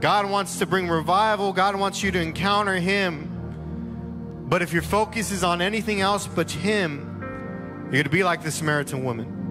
God 0.00 0.28
wants 0.28 0.58
to 0.58 0.66
bring 0.66 0.88
revival, 0.88 1.52
God 1.52 1.76
wants 1.76 2.02
you 2.02 2.10
to 2.10 2.20
encounter 2.20 2.74
Him. 2.74 3.28
But 4.48 4.62
if 4.62 4.72
your 4.72 4.82
focus 4.82 5.30
is 5.30 5.44
on 5.44 5.62
anything 5.62 6.00
else 6.00 6.26
but 6.26 6.50
Him, 6.50 7.12
you're 7.84 8.02
going 8.02 8.04
to 8.04 8.10
be 8.10 8.24
like 8.24 8.42
the 8.42 8.50
Samaritan 8.50 9.04
woman. 9.04 9.42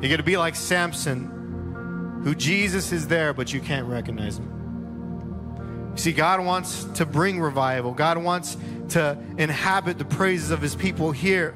You're 0.00 0.08
going 0.08 0.18
to 0.18 0.22
be 0.22 0.36
like 0.36 0.54
Samson, 0.54 2.20
who 2.22 2.34
Jesus 2.34 2.92
is 2.92 3.08
there, 3.08 3.32
but 3.32 3.52
you 3.52 3.60
can't 3.60 3.86
recognize 3.86 4.38
him. 4.38 5.90
You 5.92 5.98
see, 5.98 6.12
God 6.12 6.44
wants 6.44 6.84
to 6.94 7.06
bring 7.06 7.40
revival, 7.40 7.92
God 7.92 8.18
wants 8.18 8.56
to 8.90 9.18
inhabit 9.38 9.98
the 9.98 10.04
praises 10.04 10.50
of 10.50 10.60
his 10.60 10.74
people 10.74 11.12
here. 11.12 11.54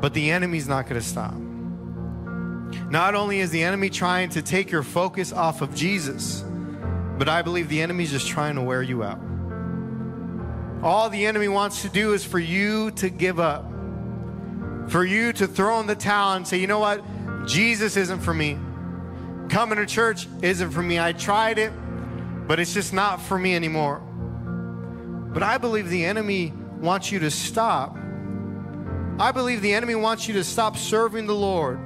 But 0.00 0.14
the 0.14 0.30
enemy's 0.30 0.68
not 0.68 0.88
going 0.88 1.00
to 1.00 1.06
stop. 1.06 1.34
Not 2.90 3.14
only 3.14 3.40
is 3.40 3.50
the 3.50 3.62
enemy 3.62 3.90
trying 3.90 4.28
to 4.30 4.42
take 4.42 4.70
your 4.70 4.82
focus 4.82 5.32
off 5.32 5.62
of 5.62 5.74
Jesus, 5.74 6.44
but 7.18 7.28
I 7.28 7.42
believe 7.42 7.68
the 7.68 7.80
enemy's 7.80 8.10
just 8.10 8.28
trying 8.28 8.56
to 8.56 8.62
wear 8.62 8.82
you 8.82 9.02
out. 9.02 9.20
All 10.82 11.08
the 11.08 11.26
enemy 11.26 11.48
wants 11.48 11.82
to 11.82 11.88
do 11.88 12.12
is 12.12 12.24
for 12.24 12.38
you 12.38 12.90
to 12.92 13.08
give 13.08 13.40
up, 13.40 13.64
for 14.88 15.04
you 15.04 15.32
to 15.32 15.46
throw 15.46 15.80
in 15.80 15.86
the 15.86 15.94
towel 15.94 16.34
and 16.34 16.46
say, 16.46 16.58
you 16.58 16.66
know 16.66 16.78
what? 16.78 17.02
Jesus 17.46 17.96
isn't 17.96 18.20
for 18.20 18.34
me. 18.34 18.58
Coming 19.48 19.78
to 19.78 19.86
church 19.86 20.28
isn't 20.42 20.70
for 20.70 20.82
me. 20.82 21.00
I 21.00 21.12
tried 21.12 21.58
it, 21.58 21.72
but 22.46 22.60
it's 22.60 22.74
just 22.74 22.92
not 22.92 23.22
for 23.22 23.38
me 23.38 23.54
anymore. 23.56 24.00
But 25.32 25.42
I 25.42 25.58
believe 25.58 25.88
the 25.88 26.04
enemy 26.04 26.52
wants 26.80 27.10
you 27.10 27.20
to 27.20 27.30
stop. 27.30 27.96
I 29.18 29.32
believe 29.32 29.62
the 29.62 29.72
enemy 29.72 29.94
wants 29.94 30.28
you 30.28 30.34
to 30.34 30.44
stop 30.44 30.76
serving 30.76 31.26
the 31.26 31.34
Lord 31.34 31.78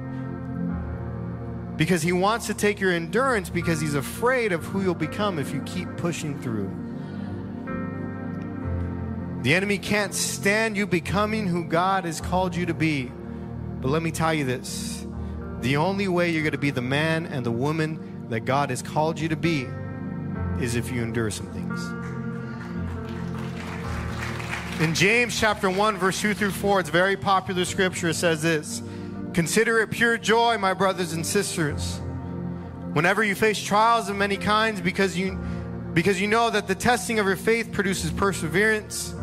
because 1.77 2.01
he 2.01 2.11
wants 2.11 2.47
to 2.47 2.53
take 2.53 2.79
your 2.79 2.91
endurance 2.91 3.49
because 3.49 3.79
he's 3.79 3.95
afraid 3.95 4.51
of 4.51 4.65
who 4.65 4.81
you'll 4.81 4.93
become 4.93 5.39
if 5.39 5.53
you 5.53 5.61
keep 5.61 5.87
pushing 5.97 6.39
through. 6.41 6.69
The 9.43 9.55
enemy 9.55 9.77
can't 9.77 10.13
stand 10.13 10.77
you 10.77 10.85
becoming 10.85 11.47
who 11.47 11.63
God 11.63 12.05
has 12.05 12.21
called 12.21 12.55
you 12.55 12.65
to 12.67 12.73
be. 12.73 13.11
But 13.79 13.89
let 13.89 14.03
me 14.03 14.11
tell 14.11 14.33
you 14.33 14.43
this 14.43 15.07
the 15.61 15.77
only 15.77 16.07
way 16.07 16.31
you're 16.31 16.43
going 16.43 16.51
to 16.51 16.57
be 16.57 16.71
the 16.71 16.81
man 16.81 17.25
and 17.27 17.45
the 17.45 17.51
woman 17.51 18.27
that 18.29 18.41
God 18.41 18.69
has 18.71 18.81
called 18.81 19.19
you 19.19 19.29
to 19.29 19.35
be 19.35 19.67
is 20.59 20.75
if 20.75 20.91
you 20.91 21.01
endure 21.01 21.31
some 21.31 21.47
things. 21.47 22.00
In 24.81 24.95
James 24.95 25.39
chapter 25.39 25.69
1, 25.69 25.97
verse 25.97 26.19
2 26.21 26.33
through 26.33 26.49
4, 26.49 26.79
it's 26.79 26.89
very 26.89 27.15
popular 27.15 27.65
scripture. 27.65 28.09
It 28.09 28.15
says 28.15 28.41
this 28.41 28.81
Consider 29.31 29.79
it 29.81 29.91
pure 29.91 30.17
joy, 30.17 30.57
my 30.57 30.73
brothers 30.73 31.13
and 31.13 31.23
sisters, 31.23 32.01
whenever 32.93 33.23
you 33.23 33.35
face 33.35 33.61
trials 33.61 34.09
of 34.09 34.15
many 34.15 34.37
kinds, 34.37 34.81
because 34.81 35.15
you, 35.15 35.37
because 35.93 36.19
you 36.19 36.25
know 36.27 36.49
that 36.49 36.65
the 36.67 36.73
testing 36.73 37.19
of 37.19 37.27
your 37.27 37.35
faith 37.35 37.71
produces 37.71 38.09
perseverance. 38.09 39.13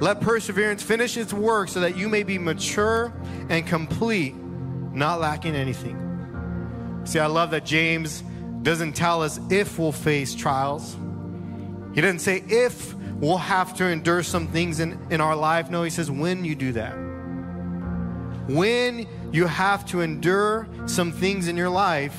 Let 0.00 0.20
perseverance 0.20 0.82
finish 0.82 1.16
its 1.16 1.32
work 1.32 1.70
so 1.70 1.80
that 1.80 1.96
you 1.96 2.10
may 2.10 2.22
be 2.22 2.36
mature 2.36 3.14
and 3.48 3.66
complete, 3.66 4.34
not 4.34 5.20
lacking 5.20 5.54
anything. 5.56 5.96
See, 7.04 7.18
I 7.18 7.28
love 7.28 7.50
that 7.52 7.64
James 7.64 8.22
doesn't 8.60 8.92
tell 8.92 9.22
us 9.22 9.40
if 9.48 9.78
we'll 9.78 9.90
face 9.90 10.34
trials. 10.34 10.98
He 11.94 12.02
doesn't 12.02 12.18
say 12.18 12.44
if 12.46 12.94
we'll 13.22 13.38
have 13.38 13.72
to 13.76 13.86
endure 13.86 14.22
some 14.24 14.48
things 14.48 14.80
in, 14.80 14.98
in 15.10 15.20
our 15.20 15.36
life. 15.36 15.70
No, 15.70 15.84
he 15.84 15.90
says 15.90 16.10
when 16.10 16.44
you 16.44 16.56
do 16.56 16.72
that. 16.72 16.92
When 18.48 19.06
you 19.30 19.46
have 19.46 19.86
to 19.86 20.00
endure 20.00 20.66
some 20.86 21.12
things 21.12 21.46
in 21.46 21.56
your 21.56 21.70
life, 21.70 22.18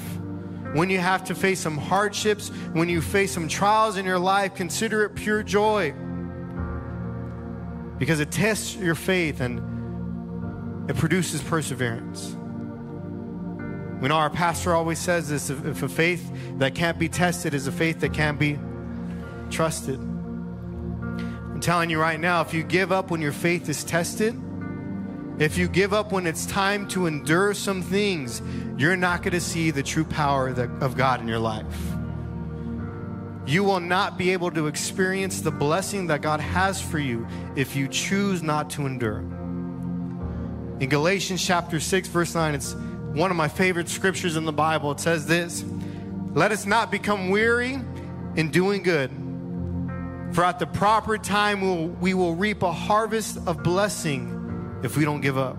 when 0.73 0.89
you 0.89 0.99
have 0.99 1.25
to 1.25 1.35
face 1.35 1.59
some 1.59 1.77
hardships, 1.77 2.47
when 2.71 2.87
you 2.87 3.01
face 3.01 3.33
some 3.33 3.49
trials 3.49 3.97
in 3.97 4.05
your 4.05 4.17
life, 4.17 4.55
consider 4.55 5.03
it 5.03 5.13
pure 5.13 5.43
joy 5.43 5.93
because 7.99 8.21
it 8.21 8.31
tests 8.31 8.75
your 8.77 8.95
faith 8.95 9.41
and 9.41 10.89
it 10.89 10.95
produces 10.95 11.43
perseverance. 11.43 12.37
We 14.01 14.07
know 14.07 14.15
our 14.15 14.29
pastor 14.29 14.73
always 14.73 14.99
says 14.99 15.27
this 15.27 15.49
if, 15.49 15.83
a 15.83 15.89
faith 15.89 16.31
that 16.59 16.75
can't 16.75 16.97
be 16.97 17.09
tested 17.09 17.53
is 17.53 17.67
a 17.67 17.71
faith 17.73 17.99
that 17.99 18.13
can't 18.13 18.39
be 18.39 18.57
trusted. 19.49 19.99
Telling 21.63 21.89
you 21.89 21.99
right 21.99 22.19
now, 22.19 22.41
if 22.41 22.53
you 22.53 22.61
give 22.61 22.91
up 22.91 23.09
when 23.09 23.21
your 23.21 23.31
faith 23.31 23.69
is 23.69 23.83
tested, 23.83 24.39
if 25.39 25.57
you 25.57 25.67
give 25.67 25.93
up 25.93 26.11
when 26.11 26.27
it's 26.27 26.45
time 26.45 26.87
to 26.89 27.07
endure 27.07 27.55
some 27.55 27.81
things, 27.81 28.41
you're 28.77 28.95
not 28.95 29.23
going 29.23 29.33
to 29.33 29.41
see 29.41 29.71
the 29.71 29.81
true 29.81 30.03
power 30.03 30.49
of 30.81 30.95
God 30.95 31.21
in 31.21 31.27
your 31.27 31.39
life 31.39 31.93
you 33.45 33.63
will 33.63 33.79
not 33.79 34.17
be 34.17 34.31
able 34.31 34.51
to 34.51 34.67
experience 34.67 35.41
the 35.41 35.51
blessing 35.51 36.07
that 36.07 36.21
God 36.21 36.39
has 36.39 36.81
for 36.81 36.99
you 36.99 37.27
if 37.55 37.75
you 37.75 37.87
choose 37.87 38.41
not 38.41 38.69
to 38.71 38.85
endure. 38.85 39.19
In 40.79 40.87
Galatians 40.89 41.45
chapter 41.45 41.79
6, 41.79 42.07
verse 42.07 42.33
9, 42.35 42.55
it's 42.55 42.73
one 43.13 43.31
of 43.31 43.37
my 43.37 43.47
favorite 43.47 43.89
scriptures 43.89 44.37
in 44.37 44.45
the 44.45 44.53
Bible. 44.53 44.91
It 44.91 44.99
says 44.99 45.27
this 45.27 45.65
Let 46.33 46.51
us 46.51 46.65
not 46.65 46.89
become 46.89 47.29
weary 47.29 47.79
in 48.35 48.49
doing 48.49 48.81
good, 48.81 49.11
for 50.33 50.43
at 50.43 50.59
the 50.59 50.67
proper 50.67 51.17
time 51.17 51.61
we 51.61 51.67
will, 51.67 51.87
we 51.87 52.13
will 52.13 52.35
reap 52.35 52.61
a 52.63 52.71
harvest 52.71 53.37
of 53.47 53.63
blessing 53.63 54.81
if 54.83 54.97
we 54.97 55.05
don't 55.05 55.21
give 55.21 55.37
up. 55.37 55.57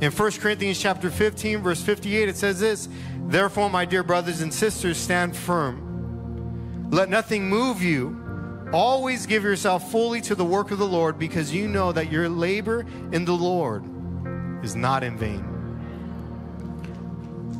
In 0.00 0.10
1 0.10 0.32
Corinthians 0.32 0.80
chapter 0.80 1.10
15, 1.10 1.58
verse 1.58 1.80
58, 1.80 2.28
it 2.28 2.36
says 2.36 2.58
this 2.58 2.88
Therefore, 3.26 3.70
my 3.70 3.84
dear 3.84 4.02
brothers 4.02 4.40
and 4.40 4.52
sisters, 4.52 4.96
stand 4.96 5.36
firm 5.36 5.92
let 6.92 7.08
nothing 7.08 7.48
move 7.48 7.82
you. 7.82 8.18
Always 8.70 9.24
give 9.24 9.44
yourself 9.44 9.90
fully 9.90 10.20
to 10.22 10.34
the 10.34 10.44
work 10.44 10.70
of 10.70 10.78
the 10.78 10.86
Lord 10.86 11.18
because 11.18 11.52
you 11.52 11.66
know 11.66 11.90
that 11.90 12.12
your 12.12 12.28
labor 12.28 12.84
in 13.12 13.24
the 13.24 13.32
Lord 13.32 13.82
is 14.62 14.76
not 14.76 15.02
in 15.02 15.16
vain. 15.16 15.48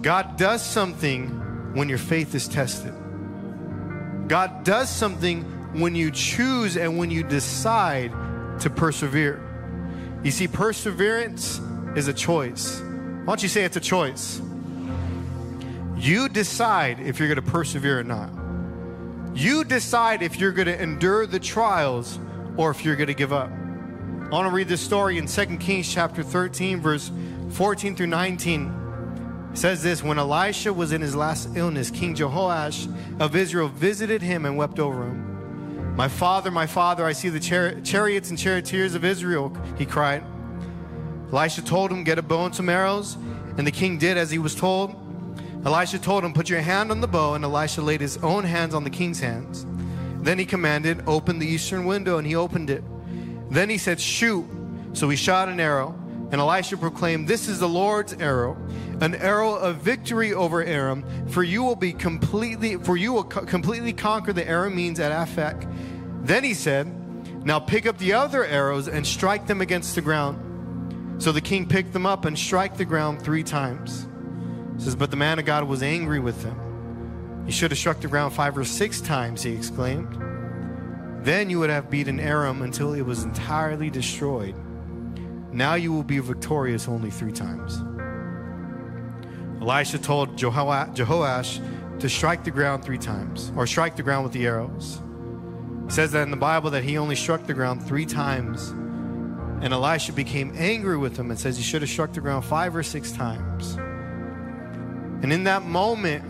God 0.02 0.37
does 0.37 0.62
something 0.62 1.74
when 1.74 1.88
your 1.88 1.96
faith 1.96 2.35
is 2.35 2.46
tested. 2.46 2.92
God 4.28 4.64
does 4.64 4.90
something 4.90 5.46
when 5.72 5.94
you 5.94 6.11
choose 6.11 6.76
and 6.76 6.98
when 6.98 7.11
you 7.11 7.22
decide 7.22 8.12
to 8.61 8.70
persevere. 8.70 9.40
You 10.22 10.30
see, 10.30 10.46
perseverance 10.48 11.61
is 11.96 12.08
a 12.08 12.12
choice. 12.12 12.80
Why 12.80 13.24
don't 13.26 13.42
you 13.42 13.48
say 13.48 13.64
it's 13.64 13.76
a 13.76 13.80
choice? 13.80 14.40
You 15.96 16.28
decide 16.28 17.00
if 17.00 17.18
you're 17.18 17.28
going 17.28 17.44
to 17.44 17.50
persevere 17.50 18.00
or 18.00 18.04
not. 18.04 18.30
You 19.35 19.64
decide 19.64 20.22
if 20.22 20.38
you're 20.38 20.52
going 20.52 20.66
to 20.66 20.80
endure 20.80 21.26
the 21.26 21.40
trials 21.40 22.18
or 22.56 22.70
if 22.70 22.85
you're 22.85 22.96
going 22.96 23.08
to 23.08 23.14
give 23.14 23.32
up. 23.32 23.50
I 23.50 24.28
want 24.35 24.48
to 24.48 24.54
read 24.54 24.68
this 24.68 24.80
story 24.80 25.18
in 25.18 25.26
2 25.26 25.58
Kings 25.58 25.92
chapter 25.92 26.22
13, 26.22 26.80
verse 26.80 27.11
14 27.50 27.96
through 27.96 28.06
19. 28.06 29.50
It 29.52 29.58
says 29.58 29.82
this 29.82 30.02
when 30.02 30.18
Elisha 30.18 30.72
was 30.72 30.92
in 30.92 31.00
his 31.00 31.14
last 31.14 31.50
illness, 31.56 31.90
King 31.90 32.14
Jehoash 32.14 33.20
of 33.20 33.37
Israel 33.37 33.68
visited 33.68 34.22
him 34.22 34.44
and 34.44 34.56
wept 34.56 34.78
over 34.78 35.04
him. 35.04 35.31
My 35.94 36.09
father, 36.09 36.50
my 36.50 36.66
father, 36.66 37.05
I 37.05 37.12
see 37.12 37.28
the 37.28 37.40
char- 37.40 37.81
chariots 37.83 38.31
and 38.31 38.38
charioteers 38.38 38.94
of 38.94 39.05
Israel, 39.05 39.55
he 39.76 39.85
cried. 39.85 40.24
Elisha 41.33 41.62
told 41.62 41.90
him, 41.90 42.02
Get 42.05 42.18
a 42.18 42.22
bow 42.22 42.46
and 42.46 42.55
some 42.55 42.68
arrows. 42.68 43.16
And 43.59 43.66
the 43.66 43.70
king 43.70 43.98
did 43.98 44.16
as 44.16 44.31
he 44.31 44.38
was 44.38 44.55
told. 44.55 44.94
Elisha 45.64 45.98
told 45.98 46.24
him, 46.24 46.33
Put 46.33 46.48
your 46.48 46.61
hand 46.61 46.90
on 46.90 47.00
the 47.00 47.07
bow. 47.07 47.35
And 47.35 47.44
Elisha 47.44 47.83
laid 47.83 48.00
his 48.00 48.16
own 48.18 48.44
hands 48.44 48.74
on 48.74 48.85
the 48.85 48.90
king's 48.90 49.20
hands. 49.20 49.66
Then 50.22 50.38
he 50.38 50.46
commanded, 50.46 51.02
Open 51.07 51.38
the 51.38 51.46
eastern 51.46 51.85
window. 51.85 52.18
And 52.18 52.26
he 52.26 52.35
opened 52.35 52.70
it. 52.70 52.85
Then 53.50 53.68
he 53.68 53.78
said, 53.78 54.00
Shoot. 54.00 54.46
So 54.94 55.09
he 55.09 55.16
shot 55.16 55.48
an 55.48 55.61
arrow. 55.61 55.98
And 56.32 56.40
Elisha 56.40 56.78
proclaimed, 56.78 57.28
This 57.28 57.46
is 57.46 57.60
the 57.60 57.68
Lord's 57.68 58.14
arrow, 58.14 58.56
an 59.02 59.14
arrow 59.14 59.54
of 59.54 59.76
victory 59.76 60.32
over 60.32 60.64
Aram. 60.64 61.04
For 61.28 61.42
you 61.42 61.62
will 61.62 61.76
be 61.76 61.92
completely, 61.92 62.76
for 62.76 62.96
you 62.96 63.12
will 63.12 63.24
co- 63.24 63.44
completely 63.44 63.92
conquer 63.92 64.32
the 64.32 64.42
Arameans 64.42 64.98
at 64.98 65.12
Aphek. 65.12 65.70
Then 66.24 66.42
he 66.42 66.54
said, 66.54 67.44
Now 67.44 67.58
pick 67.58 67.84
up 67.84 67.98
the 67.98 68.14
other 68.14 68.46
arrows 68.46 68.88
and 68.88 69.06
strike 69.06 69.46
them 69.46 69.60
against 69.60 69.94
the 69.94 70.00
ground. 70.00 71.22
So 71.22 71.32
the 71.32 71.42
king 71.42 71.68
picked 71.68 71.92
them 71.92 72.06
up 72.06 72.24
and 72.24 72.36
struck 72.36 72.78
the 72.78 72.86
ground 72.86 73.20
three 73.20 73.42
times. 73.42 74.08
It 74.76 74.80
says, 74.80 74.96
But 74.96 75.10
the 75.10 75.18
man 75.18 75.38
of 75.38 75.44
God 75.44 75.64
was 75.64 75.82
angry 75.82 76.18
with 76.18 76.42
him. 76.42 77.44
He 77.44 77.52
should 77.52 77.72
have 77.72 77.78
struck 77.78 78.00
the 78.00 78.08
ground 78.08 78.32
five 78.32 78.56
or 78.56 78.64
six 78.64 79.02
times, 79.02 79.42
he 79.42 79.52
exclaimed. 79.52 80.16
Then 81.24 81.50
you 81.50 81.58
would 81.58 81.70
have 81.70 81.90
beaten 81.90 82.18
Aram 82.18 82.62
until 82.62 82.94
it 82.94 83.02
was 83.02 83.22
entirely 83.22 83.90
destroyed. 83.90 84.54
Now 85.52 85.74
you 85.74 85.92
will 85.92 86.02
be 86.02 86.18
victorious 86.18 86.88
only 86.88 87.10
three 87.10 87.32
times. 87.32 87.82
Elisha 89.60 89.98
told 89.98 90.36
Jehoash 90.36 91.60
to 92.00 92.08
strike 92.08 92.42
the 92.42 92.50
ground 92.50 92.84
three 92.84 92.98
times, 92.98 93.52
or 93.54 93.66
strike 93.66 93.94
the 93.96 94.02
ground 94.02 94.24
with 94.24 94.32
the 94.32 94.46
arrows. 94.46 95.00
It 95.86 95.92
says 95.92 96.10
that 96.12 96.22
in 96.22 96.30
the 96.30 96.36
Bible 96.36 96.70
that 96.70 96.82
he 96.82 96.96
only 96.98 97.16
struck 97.16 97.46
the 97.46 97.54
ground 97.54 97.86
three 97.86 98.06
times. 98.06 98.70
And 99.62 99.72
Elisha 99.72 100.12
became 100.12 100.52
angry 100.56 100.96
with 100.96 101.16
him 101.16 101.30
and 101.30 101.38
says 101.38 101.56
he 101.56 101.62
should 101.62 101.82
have 101.82 101.90
struck 101.90 102.12
the 102.12 102.20
ground 102.20 102.44
five 102.44 102.74
or 102.74 102.82
six 102.82 103.12
times. 103.12 103.74
And 105.22 105.32
in 105.32 105.44
that 105.44 105.62
moment, 105.62 106.24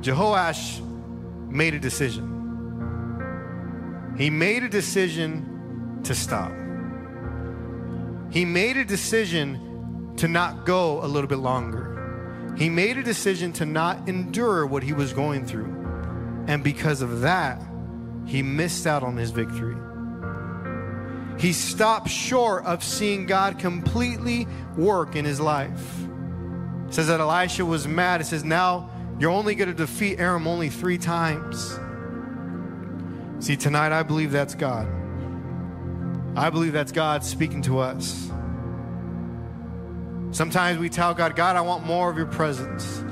Jehoash 0.00 0.80
made 1.50 1.74
a 1.74 1.78
decision. 1.78 2.38
He 4.16 4.30
made 4.30 4.62
a 4.62 4.68
decision 4.70 6.00
to 6.04 6.14
stop. 6.14 6.52
He 8.30 8.44
made 8.44 8.76
a 8.76 8.84
decision 8.84 10.14
to 10.16 10.28
not 10.28 10.64
go 10.64 11.04
a 11.04 11.06
little 11.06 11.28
bit 11.28 11.38
longer. 11.38 12.54
He 12.56 12.68
made 12.68 12.96
a 12.98 13.02
decision 13.02 13.52
to 13.54 13.66
not 13.66 14.08
endure 14.08 14.66
what 14.66 14.82
he 14.82 14.92
was 14.92 15.12
going 15.12 15.46
through. 15.46 16.44
And 16.46 16.62
because 16.62 17.02
of 17.02 17.22
that, 17.22 17.62
he 18.26 18.42
missed 18.42 18.86
out 18.86 19.02
on 19.02 19.16
his 19.16 19.30
victory. 19.30 19.76
He 21.40 21.52
stopped 21.52 22.08
short 22.10 22.64
of 22.64 22.84
seeing 22.84 23.26
God 23.26 23.58
completely 23.58 24.46
work 24.76 25.16
in 25.16 25.24
his 25.24 25.40
life. 25.40 26.02
It 26.86 26.94
says 26.94 27.06
that 27.06 27.20
Elisha 27.20 27.64
was 27.64 27.88
mad. 27.88 28.20
It 28.20 28.24
says, 28.24 28.44
Now 28.44 28.90
you're 29.18 29.30
only 29.30 29.54
going 29.54 29.68
to 29.68 29.74
defeat 29.74 30.20
Aram 30.20 30.46
only 30.46 30.68
three 30.68 30.98
times. 30.98 31.78
See, 33.44 33.56
tonight 33.56 33.92
I 33.92 34.02
believe 34.02 34.32
that's 34.32 34.54
God. 34.54 34.99
I 36.36 36.50
believe 36.50 36.72
that's 36.72 36.92
God 36.92 37.24
speaking 37.24 37.62
to 37.62 37.80
us. 37.80 38.30
Sometimes 40.32 40.78
we 40.78 40.88
tell 40.88 41.12
God, 41.12 41.34
God, 41.34 41.56
I 41.56 41.60
want 41.60 41.84
more 41.84 42.08
of 42.08 42.16
your 42.16 42.26
presence. 42.26 43.02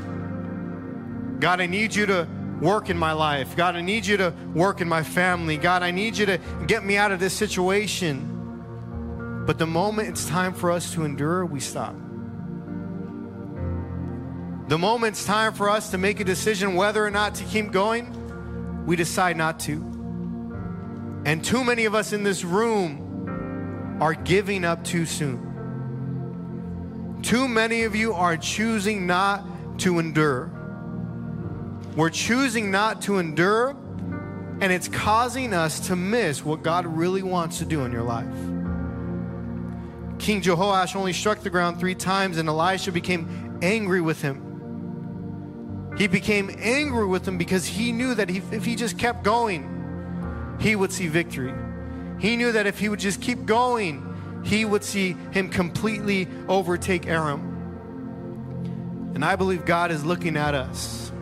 God, 1.40 1.61
I 1.61 1.66
need 1.66 1.94
you 1.94 2.07
to 2.07 2.28
work 2.61 2.90
in 2.90 2.98
my 2.98 3.12
life. 3.12 3.57
God, 3.57 3.76
I 3.76 3.81
need 3.81 4.07
you 4.07 4.16
to 4.18 4.33
work 4.54 4.81
in 4.81 4.88
my 4.88 5.02
family. 5.02 5.57
God, 5.57 5.83
I 5.83 5.90
need 5.90 6.16
you 6.16 6.26
to 6.26 6.40
get 6.66 6.85
me 6.85 6.96
out 6.96 7.11
of 7.11 7.18
this 7.18 7.33
situation. 7.33 9.44
But 9.46 9.59
the 9.59 9.66
moment 9.66 10.09
it's 10.09 10.26
time 10.26 10.52
for 10.52 10.70
us 10.70 10.92
to 10.94 11.04
endure, 11.04 11.44
we 11.44 11.59
stop. 11.59 11.94
The 14.68 14.78
moment 14.78 15.14
it's 15.14 15.24
time 15.24 15.54
for 15.54 15.70
us 15.70 15.90
to 15.90 15.98
make 15.98 16.20
a 16.20 16.24
decision 16.24 16.74
whether 16.74 17.04
or 17.04 17.11
not 17.11 17.35
to 17.37 17.44
keep 17.44 17.72
going, 17.72 18.87
we 18.87 18.94
decide 18.94 19.37
not 19.37 19.59
to. 19.61 19.85
And 21.24 21.44
too 21.44 21.64
many 21.64 21.85
of 21.85 21.94
us 21.94 22.12
in 22.12 22.22
this 22.22 22.44
room 22.44 23.08
are 24.01 24.15
giving 24.15 24.65
up 24.65 24.85
too 24.85 25.05
soon. 25.07 25.49
Too 27.23 27.49
many 27.49 27.83
of 27.83 27.97
you 27.97 28.13
are 28.13 28.37
choosing 28.37 29.07
not 29.07 29.45
to 29.81 29.99
endure. 29.99 30.51
We're 31.97 32.11
choosing 32.11 32.71
not 32.71 33.03
to 33.03 33.19
endure, 33.19 33.71
and 34.61 34.73
it's 34.73 34.87
causing 34.87 35.53
us 35.53 35.89
to 35.89 35.97
miss 35.97 36.45
what 36.45 36.63
God 36.63 36.87
really 36.87 37.23
wants 37.23 37.59
to 37.59 37.65
do 37.65 37.85
in 37.85 37.91
your 37.93 38.05
life. 38.05 38.27
King 40.21 40.43
Jehoash 40.43 40.95
only 40.95 41.13
struck 41.13 41.41
the 41.41 41.51
ground 41.51 41.81
three 41.81 41.95
times, 41.95 42.39
and 42.39 42.49
Elisha 42.49 42.93
became 42.93 43.59
angry 43.63 44.01
with 44.01 44.23
him. 44.23 44.45
He 45.97 46.07
became 46.07 46.55
angry 46.59 47.07
with 47.07 47.27
him 47.27 47.37
because 47.39 47.67
he 47.67 47.91
knew 47.91 48.15
that 48.15 48.31
if 48.31 48.65
he 48.65 48.77
just 48.77 48.97
kept 48.99 49.25
going, 49.25 50.57
he 50.61 50.77
would 50.77 50.93
see 50.93 51.09
victory. 51.09 51.53
He 52.18 52.37
knew 52.37 52.52
that 52.52 52.66
if 52.66 52.78
he 52.78 52.88
would 52.88 53.00
just 53.00 53.20
keep 53.20 53.46
going, 53.46 54.42
he 54.44 54.64
would 54.64 54.85
see 54.85 55.16
him 55.31 55.48
completely 55.48 56.28
overtake 56.48 57.07
Aram. 57.07 57.54
And 59.14 59.24
I 59.24 59.37
believe 59.37 59.64
God 59.64 59.90
is 59.90 60.04
looking 60.04 60.37
at 60.37 60.54
us. 60.54 61.12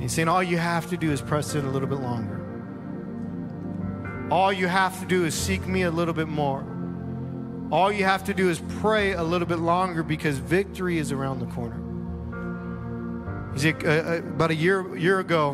He's 0.00 0.12
saying, 0.12 0.28
All 0.28 0.42
you 0.42 0.58
have 0.58 0.88
to 0.90 0.96
do 0.96 1.10
is 1.12 1.20
press 1.20 1.54
in 1.54 1.64
a 1.64 1.70
little 1.70 1.88
bit 1.88 2.00
longer. 2.00 2.38
All 4.30 4.52
you 4.52 4.66
have 4.68 5.00
to 5.00 5.06
do 5.06 5.24
is 5.24 5.34
seek 5.34 5.66
me 5.66 5.82
a 5.82 5.90
little 5.90 6.14
bit 6.14 6.28
more. 6.28 6.64
All 7.70 7.92
you 7.92 8.04
have 8.04 8.24
to 8.24 8.34
do 8.34 8.48
is 8.48 8.60
pray 8.80 9.12
a 9.12 9.22
little 9.22 9.46
bit 9.46 9.58
longer 9.58 10.02
because 10.02 10.38
victory 10.38 10.98
is 10.98 11.12
around 11.12 11.40
the 11.40 11.46
corner. 11.46 11.84
You 13.54 13.58
see, 13.58 13.72
uh, 13.72 13.90
uh, 13.90 14.18
about 14.18 14.50
a 14.50 14.54
year, 14.54 14.96
year 14.96 15.18
ago, 15.20 15.52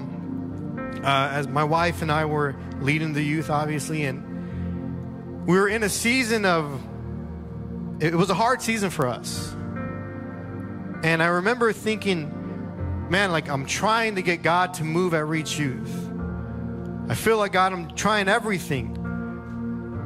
uh, 1.05 1.29
as 1.33 1.47
my 1.49 1.65
wife 1.65 2.03
and 2.03 2.11
I 2.11 2.25
were 2.25 2.57
leading 2.81 3.13
the 3.13 3.23
youth, 3.23 3.51
obviously, 3.51 4.05
and 4.05 5.47
we 5.47 5.59
were 5.59 5.69
in 5.69 5.83
a 5.83 5.89
season 5.89 6.45
of, 6.45 6.83
it 8.01 8.15
was 8.15 8.31
a 8.31 8.35
hard 8.35 8.63
season 8.63 8.91
for 8.91 9.07
us. 9.07 9.53
And 11.03 11.23
I 11.23 11.27
remember 11.27 11.73
thinking, 11.73 13.09
man, 13.11 13.31
like 13.31 13.49
I'm 13.51 13.67
trying 13.67 14.15
to 14.15 14.23
get 14.23 14.43
God 14.43 14.75
to 14.75 14.85
move 14.85 15.13
at 15.13 15.27
Reach 15.27 15.59
Youth. 15.59 16.11
I 17.09 17.15
feel 17.15 17.37
like 17.37 17.53
God, 17.53 17.75
I'm 17.75 17.95
trying 17.95 18.29
everything. 18.29 18.97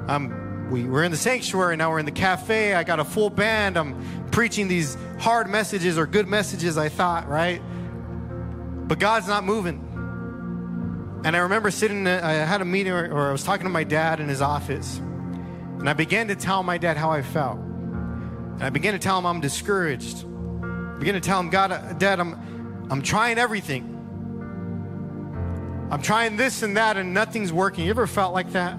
I'm, 0.09 0.71
we, 0.71 0.85
we're 0.85 1.05
in 1.05 1.13
the 1.13 1.17
sanctuary, 1.17 1.77
now 1.77 1.91
we're 1.91 2.01
in 2.01 2.07
the 2.07 2.11
cafe. 2.11 2.75
I 2.75 2.83
got 2.83 2.99
a 2.99 3.05
full 3.05 3.31
band. 3.31 3.77
I'm 3.77 4.29
preaching 4.33 4.67
these 4.67 4.97
hard 5.21 5.49
messages 5.49 5.97
or 5.97 6.07
good 6.07 6.27
messages, 6.27 6.77
I 6.77 6.89
thought, 6.89 7.29
right? 7.29 7.63
But 8.89 8.99
God's 8.99 9.29
not 9.29 9.45
moving. 9.45 9.88
And 11.25 11.35
I 11.35 11.41
remember 11.41 11.71
sitting, 11.71 12.07
uh, 12.07 12.21
I 12.23 12.33
had 12.33 12.61
a 12.61 12.65
meeting 12.65 12.93
or, 12.93 13.29
I 13.29 13.33
was 13.33 13.43
talking 13.43 13.65
to 13.65 13.71
my 13.71 13.85
dad 13.85 14.21
in 14.21 14.29
his 14.29 14.41
office. 14.41 14.99
And 14.99 15.89
I 15.89 15.93
began 15.93 16.29
to 16.29 16.37
tell 16.37 16.63
my 16.63 16.79
dad 16.79 16.97
how 16.97 17.11
I 17.11 17.23
felt. 17.23 17.59
And 17.59 18.63
I 18.63 18.71
began 18.71 18.93
to 18.93 18.99
tell 18.99 19.19
him 19.19 19.27
I'm 19.27 19.41
discouraged. 19.41 20.25
I 20.25 20.99
began 20.99 21.15
to 21.15 21.21
tell 21.21 21.39
him, 21.39 21.51
God, 21.51 21.71
uh, 21.71 21.93
Dad, 21.95 22.19
I'm, 22.19 22.89
I'm 22.91 23.03
trying 23.03 23.39
everything. 23.39 23.95
I'm 25.91 26.03
trying 26.03 26.37
this 26.37 26.63
and 26.63 26.77
that, 26.77 26.97
and 26.97 27.15
nothing's 27.15 27.53
working. 27.53 27.85
You 27.85 27.91
ever 27.91 28.07
felt 28.07 28.35
like 28.35 28.53
that? 28.53 28.75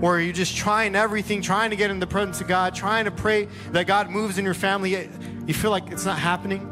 Where 0.00 0.20
you're 0.20 0.32
just 0.32 0.56
trying 0.56 0.96
everything, 0.96 1.42
trying 1.42 1.70
to 1.70 1.76
get 1.76 1.90
in 1.90 2.00
the 2.00 2.08
presence 2.08 2.40
of 2.40 2.48
God, 2.48 2.74
trying 2.74 3.04
to 3.04 3.12
pray 3.12 3.48
that 3.70 3.86
God 3.86 4.10
moves 4.10 4.36
in 4.36 4.44
your 4.44 4.54
family, 4.54 5.08
you 5.46 5.54
feel 5.54 5.70
like 5.70 5.90
it's 5.92 6.04
not 6.04 6.18
happening? 6.18 6.71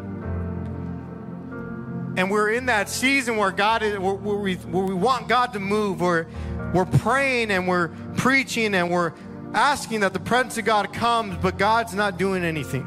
And 2.17 2.31
we're 2.31 2.51
in 2.51 2.67
that 2.67 2.89
season 2.89 3.37
where 3.37 3.51
God 3.51 3.83
is, 3.83 3.99
where, 3.99 4.15
we, 4.15 4.57
where 4.57 4.85
we 4.85 4.95
want 4.95 5.29
God 5.29 5.53
to 5.53 5.61
move, 5.61 6.01
where 6.01 6.27
we're 6.75 6.85
praying 6.85 7.51
and 7.51 7.69
we're 7.69 7.89
preaching 8.17 8.75
and 8.75 8.91
we're 8.91 9.13
asking 9.55 10.01
that 10.01 10.13
the 10.13 10.21
presence 10.21 10.59
of 10.59 10.65
God 10.65 10.93
comes, 10.93 11.37
but 11.37 11.59
God's 11.59 11.95
not 11.95 12.19
doing 12.19 12.45
anything. 12.45 12.83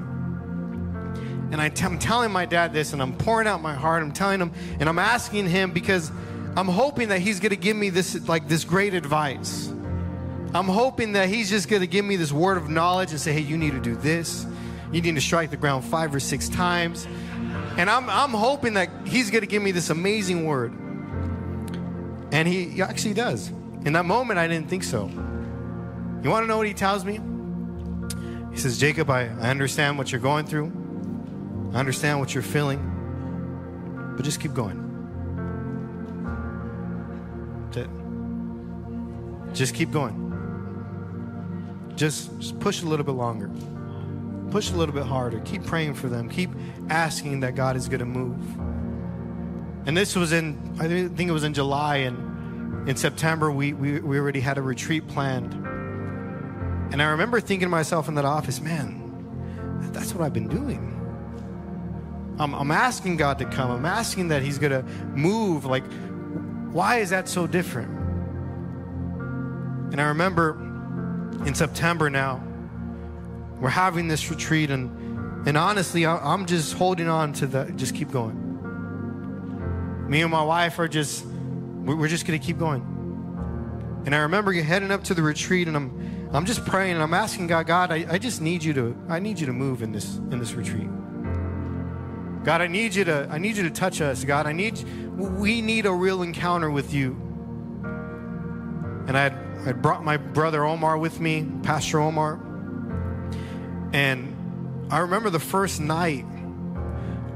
And 1.52 1.62
I 1.62 1.70
t- 1.70 1.86
I'm 1.86 2.00
telling 2.00 2.32
my 2.32 2.46
dad 2.46 2.74
this, 2.74 2.94
and 2.94 3.02
I'm 3.02 3.16
pouring 3.16 3.48
out 3.48 3.62
my 3.62 3.76
heart. 3.76 4.02
I'm 4.02 4.12
telling 4.12 4.42
him, 4.42 4.52
and 4.80 4.90
I'm 4.90 4.98
asking 4.98 5.48
him 5.48 5.72
because 5.72 6.12
I'm 6.56 6.68
hoping 6.68 7.10
that 7.10 7.20
he's 7.20 7.40
going 7.40 7.52
to 7.52 7.56
give 7.56 7.78
me 7.78 7.90
this, 7.90 8.28
like 8.28 8.48
this 8.48 8.64
great 8.64 8.94
advice. 8.94 9.72
I'm 10.56 10.68
hoping 10.68 11.14
that 11.14 11.30
he's 11.30 11.50
just 11.50 11.68
going 11.68 11.82
to 11.82 11.88
give 11.88 12.06
me 12.06 12.16
this 12.16 12.32
word 12.32 12.58
of 12.58 12.70
knowledge 12.70 13.12
and 13.12 13.20
say, 13.20 13.34
hey, 13.34 13.42
you 13.42 13.58
need 13.58 13.72
to 13.72 13.80
do 13.80 13.96
this. 13.96 14.46
You 14.92 15.02
need 15.02 15.16
to 15.16 15.22
strike 15.22 15.50
the 15.50 15.58
ground 15.58 15.84
five 15.84 16.14
or 16.14 16.20
six 16.20 16.50
times. 16.50 17.08
And 17.78 17.90
I'm, 17.90 18.10
I'm 18.10 18.32
hoping 18.32 18.76
that 18.76 18.90
he's 19.06 19.32
going 19.32 19.42
to 19.42 19.48
give 19.48 19.64
me 19.64 19.72
this 19.72 19.90
amazing 19.90 20.46
word. 20.46 20.74
And 22.32 22.48
he 22.48 22.82
actually 22.82 23.16
does. 23.16 23.50
In 23.86 23.94
that 23.94 24.06
moment, 24.06 24.40
I 24.40 24.48
didn't 24.48 24.70
think 24.70 24.84
so. 24.84 25.08
You 25.08 26.30
want 26.30 26.44
to 26.44 26.48
know 26.48 26.58
what 26.58 26.68
he 26.68 26.74
tells 26.74 27.04
me? 27.04 27.20
He 28.52 28.60
says, 28.60 28.78
Jacob, 28.78 29.10
I, 29.10 29.24
I 29.24 29.50
understand 29.50 29.98
what 29.98 30.12
you're 30.12 30.22
going 30.22 30.46
through. 30.46 30.72
I 31.74 31.80
understand 31.80 32.20
what 32.20 32.34
you're 32.34 32.44
feeling. 32.44 34.14
But 34.16 34.24
just 34.24 34.40
keep 34.40 34.54
going. 34.54 34.80
That's 37.66 37.78
it. 37.78 37.90
Just 39.56 39.74
keep 39.74 39.92
going. 39.92 40.32
Just, 41.96 42.40
just 42.40 42.60
push 42.60 42.84
a 42.84 42.86
little 42.86 43.06
bit 43.06 43.14
longer. 43.14 43.50
Push 44.54 44.70
a 44.70 44.76
little 44.76 44.94
bit 44.94 45.06
harder. 45.06 45.40
Keep 45.40 45.66
praying 45.66 45.96
for 45.96 46.10
them. 46.10 46.30
Keep 46.30 46.52
asking 46.88 47.40
that 47.40 47.56
God 47.56 47.76
is 47.76 47.88
going 47.88 48.02
to 48.02 48.06
move. 48.06 48.38
And 49.88 49.98
this 49.98 50.16
was 50.16 50.32
in, 50.32 50.78
I 50.80 50.88
think 50.88 51.28
it 51.28 51.32
was 51.32 51.44
in 51.44 51.56
July, 51.56 51.96
and 51.96 52.88
in 52.88 52.96
September, 52.96 53.52
we, 53.52 53.74
we, 53.74 54.00
we 54.00 54.20
already 54.20 54.42
had 54.42 54.60
a 54.60 54.62
retreat 54.62 55.08
planned. 55.08 55.56
And 56.94 57.02
I 57.02 57.06
remember 57.06 57.42
thinking 57.42 57.66
to 57.66 57.72
myself 57.72 58.08
in 58.08 58.14
that 58.14 58.26
office, 58.26 58.62
man, 58.62 59.90
that's 59.92 60.14
what 60.14 60.24
I've 60.24 60.34
been 60.34 60.50
doing. 60.50 60.92
I'm, 62.38 62.54
I'm 62.54 62.70
asking 62.70 63.18
God 63.18 63.40
to 63.40 63.46
come. 63.46 63.72
I'm 63.72 63.88
asking 63.88 64.28
that 64.28 64.44
He's 64.44 64.60
going 64.60 64.74
to 64.74 64.84
move. 65.18 65.66
Like, 65.66 65.84
why 66.72 66.98
is 66.98 67.10
that 67.10 67.28
so 67.28 67.48
different? 67.48 67.90
And 69.92 70.00
I 70.00 70.10
remember 70.10 70.60
in 71.44 71.56
September 71.56 72.12
now, 72.12 72.44
we're 73.64 73.70
having 73.70 74.10
this 74.10 74.30
retreat, 74.30 74.70
and, 74.72 75.48
and 75.48 75.58
honestly, 75.58 76.06
I'm 76.06 76.46
just 76.46 76.74
holding 76.74 77.08
on 77.08 77.32
to 77.32 77.48
the, 77.48 77.72
just 77.78 77.96
keep 77.96 78.12
going. 78.12 78.36
Me 80.10 80.22
and 80.22 80.30
my 80.30 80.44
wife 80.44 80.80
are 80.80 80.90
just, 80.90 81.26
we're 81.26 82.10
just 82.10 82.26
to 82.26 82.38
keep 82.40 82.60
going. 82.60 82.82
And 84.06 84.14
I 84.14 84.18
remember 84.18 84.52
heading 84.52 84.92
up 84.92 85.06
to 85.06 85.14
the 85.14 85.22
retreat, 85.22 85.70
and 85.70 85.78
I'm, 85.78 86.30
I'm 86.34 86.46
just 86.46 86.66
praying, 86.66 86.96
and 86.96 87.02
I'm 87.02 87.14
asking 87.14 87.48
God, 87.48 87.66
God, 87.66 87.94
I, 87.94 88.06
I 88.10 88.18
just 88.18 88.42
need 88.42 88.66
you 88.66 88.74
to, 88.74 88.98
I 89.08 89.20
need 89.20 89.40
you 89.40 89.46
to 89.46 89.54
move 89.54 89.82
in 89.82 89.94
this, 89.94 90.18
in 90.18 90.40
this 90.40 90.56
retreat. 90.56 90.90
God, 92.44 92.60
I 92.60 92.68
need 92.68 92.94
you 92.96 93.06
to, 93.06 93.30
I 93.32 93.38
need 93.38 93.56
you 93.56 93.64
to 93.64 93.72
touch 93.72 94.02
us. 94.02 94.26
God, 94.26 94.46
I 94.46 94.52
need, 94.52 94.84
we 95.16 95.62
need 95.62 95.86
a 95.86 95.94
real 95.94 96.22
encounter 96.22 96.70
with 96.70 96.94
you. 96.94 97.12
And 99.08 99.18
I 99.18 99.22
had, 99.22 99.34
I 99.66 99.72
brought 99.72 100.04
my 100.04 100.18
brother 100.18 100.66
Omar 100.66 100.98
with 100.98 101.22
me, 101.22 101.50
Pastor 101.64 102.02
Omar. 102.02 102.43
And 103.94 104.92
I 104.92 105.00
remember 105.00 105.30
the 105.30 105.40
first 105.40 105.80
night, 105.80 106.26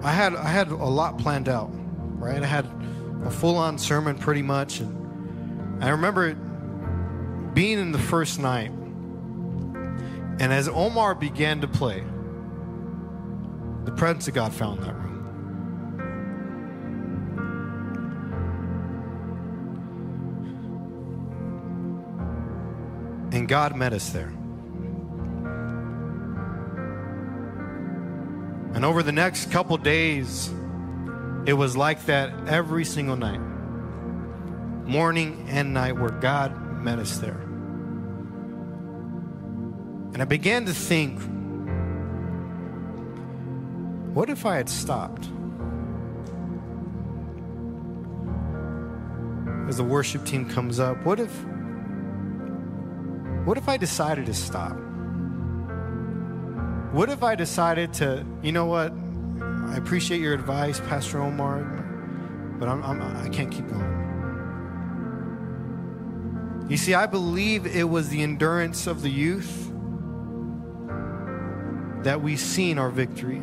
I 0.04 0.12
had, 0.12 0.36
I 0.36 0.50
had 0.50 0.70
a 0.70 0.76
lot 0.76 1.18
planned 1.18 1.48
out 1.48 1.72
right? 2.18 2.42
I 2.42 2.46
had 2.46 2.66
a 3.24 3.30
full 3.30 3.56
on 3.58 3.78
sermon 3.78 4.18
pretty 4.18 4.42
much. 4.42 4.80
And 4.80 5.84
I 5.84 5.90
remember 5.90 6.34
being 7.54 7.80
in 7.80 7.92
the 7.92 8.00
first 8.00 8.40
night, 8.40 8.72
and 10.40 10.54
as 10.54 10.68
Omar 10.68 11.16
began 11.16 11.62
to 11.62 11.68
play, 11.68 12.04
the 13.86 13.92
presence 13.92 14.28
of 14.28 14.34
God 14.34 14.54
found 14.54 14.84
that 14.84 14.94
room. 14.94 15.04
And 23.32 23.48
God 23.48 23.76
met 23.76 23.94
us 23.94 24.10
there. 24.10 24.34
And 28.78 28.86
over 28.86 29.02
the 29.02 29.12
next 29.12 29.50
couple 29.50 29.76
days, 29.78 30.54
it 31.48 31.54
was 31.54 31.76
like 31.76 32.06
that 32.06 32.32
every 32.48 32.86
single 32.86 33.16
night, 33.16 33.40
morning 34.88 35.48
and 35.50 35.74
night, 35.74 35.98
where 35.98 36.12
God 36.12 36.56
met 36.84 37.00
us 37.00 37.18
there. 37.18 37.42
And 40.14 40.22
I 40.22 40.26
began 40.26 40.68
to 40.68 40.74
think, 40.76 41.20
what 44.16 44.30
if 44.30 44.46
I 44.46 44.58
had 44.58 44.70
stopped? 44.70 45.28
As 49.68 49.78
the 49.78 49.84
worship 49.84 50.24
team 50.24 50.48
comes 50.48 50.80
up, 50.80 51.04
what 51.04 51.20
if 51.20 51.32
what 53.44 53.58
if 53.58 53.68
I 53.68 53.78
decided 53.78 54.28
to 54.28 54.36
stop? 54.36 54.78
What 56.92 57.10
if 57.10 57.22
I 57.22 57.36
decided 57.36 57.94
to, 57.96 58.26
you 58.42 58.54
know 58.54 58.66
what? 58.66 58.94
I 59.44 59.76
appreciate 59.76 60.22
your 60.22 60.34
advice, 60.34 60.80
Pastor 60.80 61.22
Omar, 61.22 61.64
but 62.58 62.70
I'm, 62.70 62.82
I'm, 62.82 63.02
I 63.02 63.28
can't 63.28 63.52
keep 63.52 63.68
going. 63.68 64.06
You 66.70 66.78
see, 66.78 66.94
I 66.94 67.06
believe 67.06 67.66
it 67.66 67.84
was 67.84 68.08
the 68.08 68.24
endurance 68.24 68.88
of 68.88 69.02
the 69.02 69.10
youth 69.10 69.70
that 72.04 72.22
we 72.22 72.38
seen 72.38 72.80
our 72.80 72.90
victory. 72.90 73.40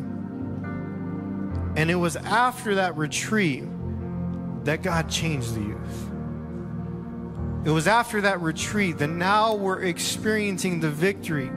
And 1.75 1.91
it 1.91 1.95
was 1.95 2.15
after 2.15 2.75
that 2.75 2.97
retreat 2.97 3.63
that 4.63 4.81
God 4.81 5.07
changed 5.07 5.53
the 5.53 5.61
youth. 5.61 6.11
It 7.63 7.69
was 7.69 7.87
after 7.87 8.21
that 8.21 8.41
retreat 8.41 8.97
that 8.97 9.09
now 9.09 9.53
we're 9.53 9.83
experiencing 9.83 10.79
the 10.79 10.89
victory 10.89 11.51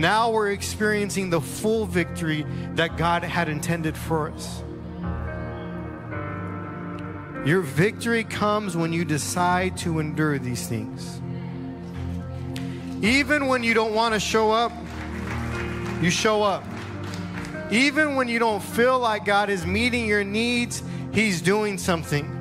now 0.00 0.30
we're 0.30 0.50
experiencing 0.50 1.30
the 1.30 1.40
full 1.40 1.86
victory 1.86 2.46
that 2.74 2.96
God 2.96 3.22
had 3.22 3.48
intended 3.48 3.96
for 3.96 4.30
us. 4.30 4.62
Your 7.44 7.60
victory 7.62 8.24
comes 8.24 8.76
when 8.76 8.92
you 8.92 9.04
decide 9.04 9.76
to 9.78 9.98
endure 9.98 10.38
these 10.38 10.66
things. 10.66 11.20
Even 13.02 13.46
when 13.46 13.62
you 13.62 13.72
don't 13.72 13.94
want 13.94 14.12
to 14.12 14.20
show 14.20 14.50
up, 14.50 14.72
you 16.02 16.10
show 16.10 16.42
up. 16.42 16.64
Even 17.70 18.14
when 18.14 18.28
you 18.28 18.38
don't 18.38 18.62
feel 18.62 18.98
like 18.98 19.24
God 19.24 19.48
is 19.48 19.64
meeting 19.64 20.06
your 20.06 20.24
needs, 20.24 20.82
He's 21.12 21.40
doing 21.40 21.78
something. 21.78 22.36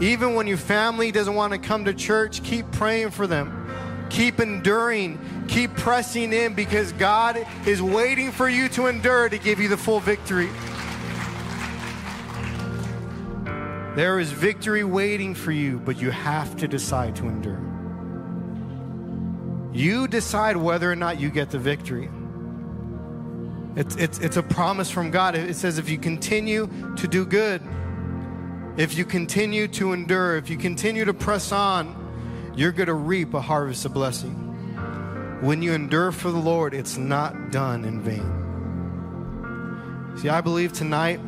Even 0.00 0.34
when 0.34 0.46
your 0.46 0.58
family 0.58 1.10
doesn't 1.10 1.34
want 1.34 1.52
to 1.54 1.58
come 1.58 1.86
to 1.86 1.94
church, 1.94 2.42
keep 2.42 2.70
praying 2.72 3.10
for 3.10 3.26
them. 3.26 4.06
Keep 4.10 4.40
enduring 4.40 5.18
Keep 5.48 5.76
pressing 5.76 6.32
in 6.32 6.54
because 6.54 6.92
God 6.92 7.46
is 7.66 7.80
waiting 7.80 8.32
for 8.32 8.48
you 8.48 8.68
to 8.70 8.86
endure 8.86 9.28
to 9.28 9.38
give 9.38 9.60
you 9.60 9.68
the 9.68 9.76
full 9.76 10.00
victory. 10.00 10.48
There 13.94 14.20
is 14.20 14.30
victory 14.30 14.84
waiting 14.84 15.34
for 15.34 15.52
you, 15.52 15.78
but 15.78 15.98
you 15.98 16.10
have 16.10 16.56
to 16.56 16.68
decide 16.68 17.16
to 17.16 17.28
endure. 17.28 17.62
You 19.72 20.06
decide 20.08 20.56
whether 20.56 20.90
or 20.90 20.96
not 20.96 21.18
you 21.18 21.30
get 21.30 21.50
the 21.50 21.58
victory. 21.58 22.10
It's, 23.74 23.96
it's, 23.96 24.18
it's 24.18 24.36
a 24.36 24.42
promise 24.42 24.90
from 24.90 25.10
God. 25.10 25.34
It 25.34 25.56
says 25.56 25.78
if 25.78 25.88
you 25.88 25.98
continue 25.98 26.66
to 26.96 27.08
do 27.08 27.24
good, 27.24 27.62
if 28.76 28.96
you 28.96 29.04
continue 29.04 29.68
to 29.68 29.92
endure, 29.92 30.36
if 30.36 30.50
you 30.50 30.58
continue 30.58 31.04
to 31.06 31.14
press 31.14 31.52
on, 31.52 32.52
you're 32.54 32.72
going 32.72 32.88
to 32.88 32.94
reap 32.94 33.34
a 33.34 33.40
harvest 33.40 33.84
of 33.84 33.94
blessing. 33.94 34.45
When 35.40 35.60
you 35.60 35.74
endure 35.74 36.12
for 36.12 36.30
the 36.30 36.38
Lord, 36.38 36.72
it's 36.72 36.96
not 36.96 37.50
done 37.50 37.84
in 37.84 38.00
vain. 38.00 38.44
See, 40.16 40.30
I 40.30 40.40
believe 40.40 40.72
tonight 40.72 41.20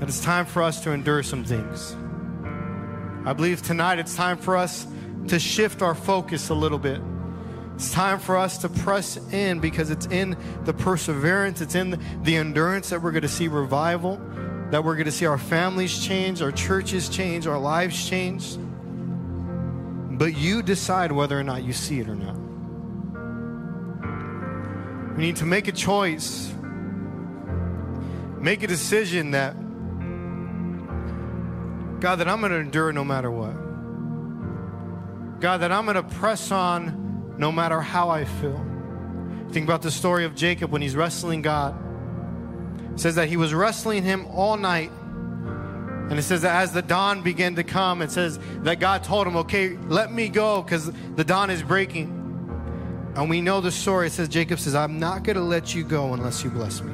that 0.00 0.08
it's 0.08 0.20
time 0.20 0.44
for 0.44 0.62
us 0.62 0.80
to 0.82 0.90
endure 0.90 1.22
some 1.22 1.44
things. 1.44 1.94
I 3.24 3.32
believe 3.32 3.62
tonight 3.62 4.00
it's 4.00 4.16
time 4.16 4.38
for 4.38 4.56
us 4.56 4.88
to 5.28 5.38
shift 5.38 5.82
our 5.82 5.94
focus 5.94 6.48
a 6.48 6.54
little 6.54 6.80
bit. 6.80 7.00
It's 7.76 7.92
time 7.92 8.18
for 8.18 8.36
us 8.36 8.58
to 8.58 8.68
press 8.68 9.16
in 9.32 9.60
because 9.60 9.90
it's 9.90 10.06
in 10.06 10.36
the 10.64 10.72
perseverance, 10.72 11.60
it's 11.60 11.76
in 11.76 12.02
the 12.24 12.36
endurance 12.36 12.90
that 12.90 13.00
we're 13.00 13.12
going 13.12 13.22
to 13.22 13.28
see 13.28 13.46
revival, 13.46 14.16
that 14.72 14.82
we're 14.82 14.96
going 14.96 15.04
to 15.04 15.12
see 15.12 15.26
our 15.26 15.38
families 15.38 16.04
change, 16.04 16.42
our 16.42 16.50
churches 16.50 17.08
change, 17.08 17.46
our 17.46 17.58
lives 17.58 18.08
change. 18.08 18.56
But 20.18 20.36
you 20.36 20.60
decide 20.62 21.12
whether 21.12 21.38
or 21.38 21.44
not 21.44 21.62
you 21.62 21.72
see 21.72 22.00
it 22.00 22.08
or 22.08 22.16
not. 22.16 22.47
We 25.18 25.24
need 25.24 25.36
to 25.38 25.46
make 25.46 25.66
a 25.66 25.72
choice, 25.72 26.54
make 28.38 28.62
a 28.62 28.68
decision 28.68 29.32
that, 29.32 29.54
God, 31.98 32.20
that 32.20 32.28
I'm 32.28 32.38
going 32.38 32.52
to 32.52 32.58
endure 32.58 32.92
no 32.92 33.04
matter 33.04 33.28
what. 33.28 33.54
God, 35.40 35.56
that 35.62 35.72
I'm 35.72 35.86
going 35.86 35.96
to 35.96 36.04
press 36.04 36.52
on 36.52 37.34
no 37.36 37.50
matter 37.50 37.80
how 37.80 38.10
I 38.10 38.26
feel. 38.26 38.64
Think 39.50 39.64
about 39.64 39.82
the 39.82 39.90
story 39.90 40.24
of 40.24 40.36
Jacob 40.36 40.70
when 40.70 40.82
he's 40.82 40.94
wrestling 40.94 41.42
God. 41.42 41.74
It 42.92 43.00
says 43.00 43.16
that 43.16 43.26
he 43.28 43.36
was 43.36 43.52
wrestling 43.52 44.04
him 44.04 44.24
all 44.26 44.56
night. 44.56 44.92
And 44.92 46.16
it 46.16 46.22
says 46.22 46.42
that 46.42 46.62
as 46.62 46.72
the 46.72 46.82
dawn 46.82 47.22
began 47.22 47.56
to 47.56 47.64
come, 47.64 48.02
it 48.02 48.12
says 48.12 48.38
that 48.60 48.78
God 48.78 49.02
told 49.02 49.26
him, 49.26 49.36
Okay, 49.38 49.70
let 49.88 50.12
me 50.12 50.28
go 50.28 50.62
because 50.62 50.92
the 51.16 51.24
dawn 51.24 51.50
is 51.50 51.60
breaking. 51.60 52.17
And 53.18 53.28
we 53.28 53.40
know 53.40 53.60
the 53.60 53.72
story. 53.72 54.06
It 54.06 54.12
says, 54.12 54.28
Jacob 54.28 54.60
says, 54.60 54.76
I'm 54.76 55.00
not 55.00 55.24
going 55.24 55.34
to 55.34 55.42
let 55.42 55.74
you 55.74 55.82
go 55.82 56.14
unless 56.14 56.44
you 56.44 56.50
bless 56.50 56.82
me. 56.82 56.92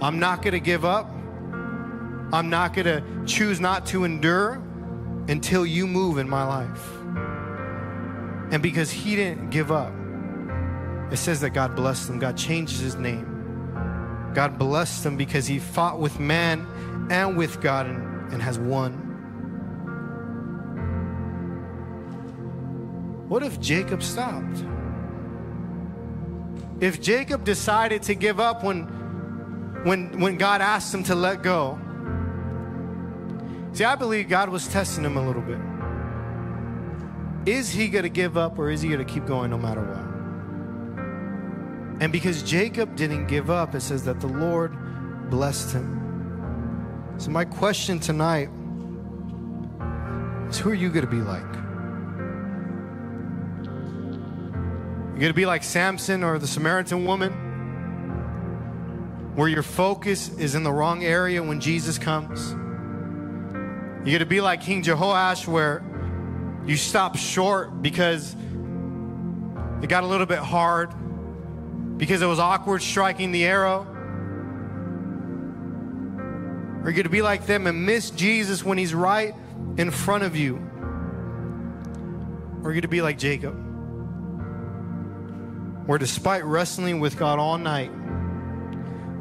I'm 0.00 0.20
not 0.20 0.42
going 0.42 0.52
to 0.52 0.60
give 0.60 0.84
up. 0.84 1.10
I'm 2.32 2.50
not 2.50 2.72
going 2.72 2.86
to 2.86 3.02
choose 3.26 3.58
not 3.58 3.84
to 3.86 4.04
endure 4.04 4.62
until 5.26 5.66
you 5.66 5.88
move 5.88 6.18
in 6.18 6.28
my 6.28 6.44
life. 6.44 6.88
And 8.52 8.62
because 8.62 8.92
he 8.92 9.16
didn't 9.16 9.50
give 9.50 9.72
up, 9.72 9.92
it 11.10 11.16
says 11.16 11.40
that 11.40 11.50
God 11.50 11.74
blessed 11.74 12.10
him. 12.10 12.20
God 12.20 12.36
changes 12.36 12.78
his 12.78 12.94
name. 12.94 14.30
God 14.34 14.56
blessed 14.56 15.04
him 15.04 15.16
because 15.16 15.48
he 15.48 15.58
fought 15.58 15.98
with 15.98 16.20
man 16.20 16.64
and 17.10 17.36
with 17.36 17.60
God 17.60 17.86
and, 17.86 18.32
and 18.32 18.40
has 18.40 18.56
won. 18.56 19.07
What 23.28 23.42
if 23.42 23.60
Jacob 23.60 24.02
stopped? 24.02 24.64
If 26.80 27.00
Jacob 27.00 27.44
decided 27.44 28.02
to 28.04 28.14
give 28.14 28.40
up 28.40 28.64
when, 28.64 28.84
when, 29.84 30.20
when 30.20 30.38
God 30.38 30.60
asked 30.62 30.94
him 30.94 31.02
to 31.04 31.14
let 31.14 31.42
go, 31.42 31.78
see, 33.72 33.84
I 33.84 33.96
believe 33.96 34.28
God 34.28 34.48
was 34.48 34.66
testing 34.68 35.04
him 35.04 35.16
a 35.16 35.26
little 35.26 35.42
bit. 35.42 35.58
Is 37.46 37.70
he 37.70 37.88
going 37.88 38.04
to 38.04 38.10
give 38.10 38.36
up 38.36 38.58
or 38.58 38.70
is 38.70 38.80
he 38.82 38.88
going 38.88 39.04
to 39.04 39.12
keep 39.12 39.26
going 39.26 39.50
no 39.50 39.58
matter 39.58 39.82
what? 39.82 40.08
And 42.00 42.12
because 42.12 42.42
Jacob 42.42 42.94
didn't 42.94 43.26
give 43.26 43.50
up, 43.50 43.74
it 43.74 43.80
says 43.80 44.04
that 44.04 44.20
the 44.20 44.28
Lord 44.28 44.72
blessed 45.30 45.72
him. 45.72 47.14
So, 47.18 47.30
my 47.30 47.44
question 47.44 47.98
tonight 47.98 48.48
is 50.48 50.58
who 50.58 50.70
are 50.70 50.74
you 50.74 50.88
going 50.90 51.04
to 51.04 51.10
be 51.10 51.20
like? 51.20 51.57
You're 55.18 55.22
going 55.22 55.32
to 55.32 55.36
be 55.36 55.46
like 55.46 55.64
Samson 55.64 56.22
or 56.22 56.38
the 56.38 56.46
Samaritan 56.46 57.04
woman, 57.04 57.32
where 59.34 59.48
your 59.48 59.64
focus 59.64 60.28
is 60.38 60.54
in 60.54 60.62
the 60.62 60.70
wrong 60.70 61.04
area 61.04 61.42
when 61.42 61.58
Jesus 61.58 61.98
comes. 61.98 62.52
You're 62.52 64.12
going 64.12 64.20
to 64.20 64.26
be 64.26 64.40
like 64.40 64.60
King 64.60 64.84
Jehoash, 64.84 65.48
where 65.48 65.82
you 66.66 66.76
stop 66.76 67.16
short 67.16 67.82
because 67.82 68.36
it 69.82 69.88
got 69.88 70.04
a 70.04 70.06
little 70.06 70.24
bit 70.24 70.38
hard, 70.38 70.94
because 71.98 72.22
it 72.22 72.26
was 72.26 72.38
awkward 72.38 72.80
striking 72.80 73.32
the 73.32 73.44
arrow. 73.44 73.88
Or 76.76 76.84
you're 76.84 76.92
going 76.92 77.02
to 77.02 77.08
be 77.08 77.22
like 77.22 77.44
them 77.44 77.66
and 77.66 77.84
miss 77.84 78.10
Jesus 78.10 78.64
when 78.64 78.78
he's 78.78 78.94
right 78.94 79.34
in 79.78 79.90
front 79.90 80.22
of 80.22 80.36
you. 80.36 80.58
Or 82.62 82.66
you're 82.66 82.74
going 82.74 82.82
to 82.82 82.88
be 82.88 83.02
like 83.02 83.18
Jacob 83.18 83.67
where 85.88 85.98
despite 85.98 86.44
wrestling 86.44 87.00
with 87.00 87.16
God 87.16 87.38
all 87.38 87.56
night, 87.56 87.90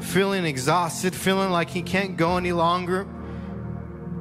feeling 0.02 0.44
exhausted, 0.44 1.16
feeling 1.16 1.50
like 1.50 1.70
he 1.70 1.82
can't 1.82 2.18
go 2.18 2.36
any 2.36 2.52
longer, 2.52 3.08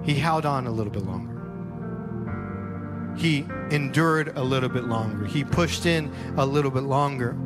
he 0.04 0.14
held 0.14 0.46
on 0.46 0.68
a 0.68 0.70
little 0.70 0.92
bit 0.92 1.02
longer. 1.02 1.34
He 3.16 3.44
endured 3.72 4.36
a 4.36 4.44
little 4.44 4.68
bit 4.68 4.84
longer. 4.84 5.26
He 5.26 5.42
pushed 5.42 5.86
in 5.86 6.14
a 6.36 6.46
little 6.46 6.70
bit 6.70 6.84
longer. 6.84 7.36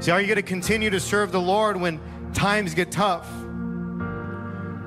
See, 0.00 0.10
are 0.10 0.20
you 0.20 0.26
going 0.26 0.36
to 0.36 0.42
continue 0.42 0.90
to 0.90 1.00
serve 1.00 1.32
the 1.32 1.40
Lord 1.40 1.80
when 1.80 1.98
times 2.34 2.74
get 2.74 2.92
tough? 2.92 3.26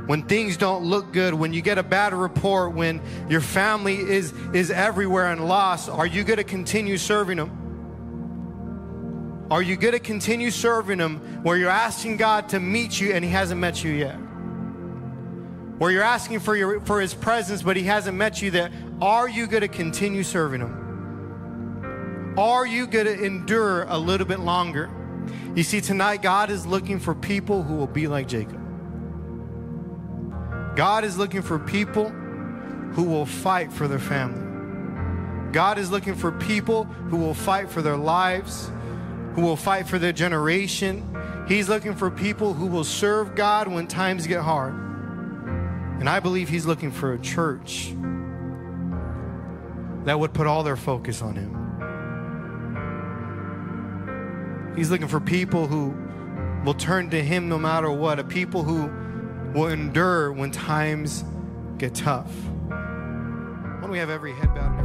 When 0.06 0.22
things 0.28 0.56
don't 0.56 0.84
look 0.84 1.12
good, 1.12 1.34
when 1.34 1.52
you 1.52 1.64
get 1.64 1.80
a 1.80 1.84
bad 1.84 2.14
report, 2.14 2.76
when 2.76 3.02
your 3.28 3.42
family 3.42 3.96
is, 3.96 4.36
is 4.54 4.70
everywhere 4.70 5.32
and 5.32 5.48
lost, 5.48 5.90
are 5.90 6.06
you 6.06 6.24
going 6.24 6.38
to 6.38 6.44
continue 6.44 7.00
serving 7.00 7.40
Him? 7.40 7.65
Are 9.52 9.62
you 9.62 9.76
going 9.76 9.94
to 9.94 10.00
continue 10.00 10.50
serving 10.50 11.00
Him 11.00 11.44
where 11.44 11.56
you're 11.56 11.70
asking 11.70 12.18
God 12.18 12.50
to 12.50 12.60
meet 12.60 13.00
you 13.00 13.14
and 13.14 13.24
He 13.24 13.30
hasn't 13.30 13.62
met 13.62 13.84
you 13.84 13.92
yet? 13.92 14.16
Where 15.78 15.92
you're 15.92 16.04
asking 16.04 16.40
for, 16.40 16.56
your, 16.56 16.80
for 16.82 17.00
His 17.00 17.14
presence 17.14 17.62
but 17.62 17.78
He 17.78 17.84
hasn't 17.84 18.18
met 18.18 18.42
you 18.42 18.50
there? 18.50 18.72
Are 19.02 19.30
you 19.30 19.46
going 19.46 19.62
to 19.62 19.68
continue 19.68 20.24
serving 20.24 20.62
Him? 20.62 22.36
Are 22.38 22.66
you 22.66 22.88
going 22.88 23.06
to 23.06 23.24
endure 23.24 23.84
a 23.84 23.98
little 23.98 24.26
bit 24.26 24.40
longer? 24.40 24.90
You 25.56 25.64
see, 25.64 25.80
tonight 25.80 26.22
God 26.22 26.50
is 26.50 26.66
looking 26.66 27.00
for 27.00 27.14
people 27.14 27.62
who 27.64 27.76
will 27.76 27.88
be 27.88 28.08
like 28.08 28.28
Jacob. 28.28 28.62
God 30.76 31.04
is 31.04 31.18
looking 31.18 31.42
for 31.42 31.60
people 31.60 32.10
who 32.10 33.04
will 33.04 33.26
fight 33.26 33.72
for 33.72 33.88
their 33.88 34.00
family. 34.00 34.42
God 35.54 35.78
is 35.78 35.92
looking 35.92 36.16
for 36.16 36.32
people 36.32 36.84
who 36.84 37.18
will 37.18 37.34
fight 37.34 37.70
for 37.70 37.82
their 37.82 37.96
lives 37.96 38.72
who 39.36 39.42
will 39.42 39.58
fight 39.58 39.88
for 39.88 40.00
their 40.00 40.14
generation. 40.14 41.16
He's 41.48 41.70
looking 41.70 41.94
for 41.94 42.10
people 42.10 42.54
who 42.54 42.68
will 42.68 42.86
serve 42.86 43.36
God 43.36 43.68
when 43.68 43.86
times 43.88 44.26
get 44.28 44.42
hard. 44.42 44.74
And 46.00 46.10
I 46.10 46.20
believe 46.20 46.50
He's 46.50 46.66
looking 46.66 46.92
for 46.92 47.14
a 47.14 47.20
church 47.20 47.94
that 50.06 50.20
would 50.20 50.34
put 50.34 50.48
all 50.48 50.64
their 50.64 50.78
focus 50.78 51.22
on 51.22 51.36
Him. 51.36 51.62
He's 54.76 54.90
looking 54.90 55.08
for 55.08 55.20
people 55.20 55.68
who 55.68 55.94
will 56.66 56.74
turn 56.74 57.10
to 57.12 57.22
Him 57.22 57.50
no 57.50 57.58
matter 57.58 57.92
what, 57.92 58.20
a 58.20 58.24
people 58.24 58.64
who 58.64 58.90
will 59.54 59.68
endure 59.68 60.32
when 60.32 60.52
times 60.52 61.24
get 61.78 61.94
tough. 61.94 62.34
Why 62.68 63.80
don't 63.82 63.92
we 63.92 64.00
have 64.00 64.10
every 64.10 64.34
head 64.34 64.54
bowed? 64.56 64.85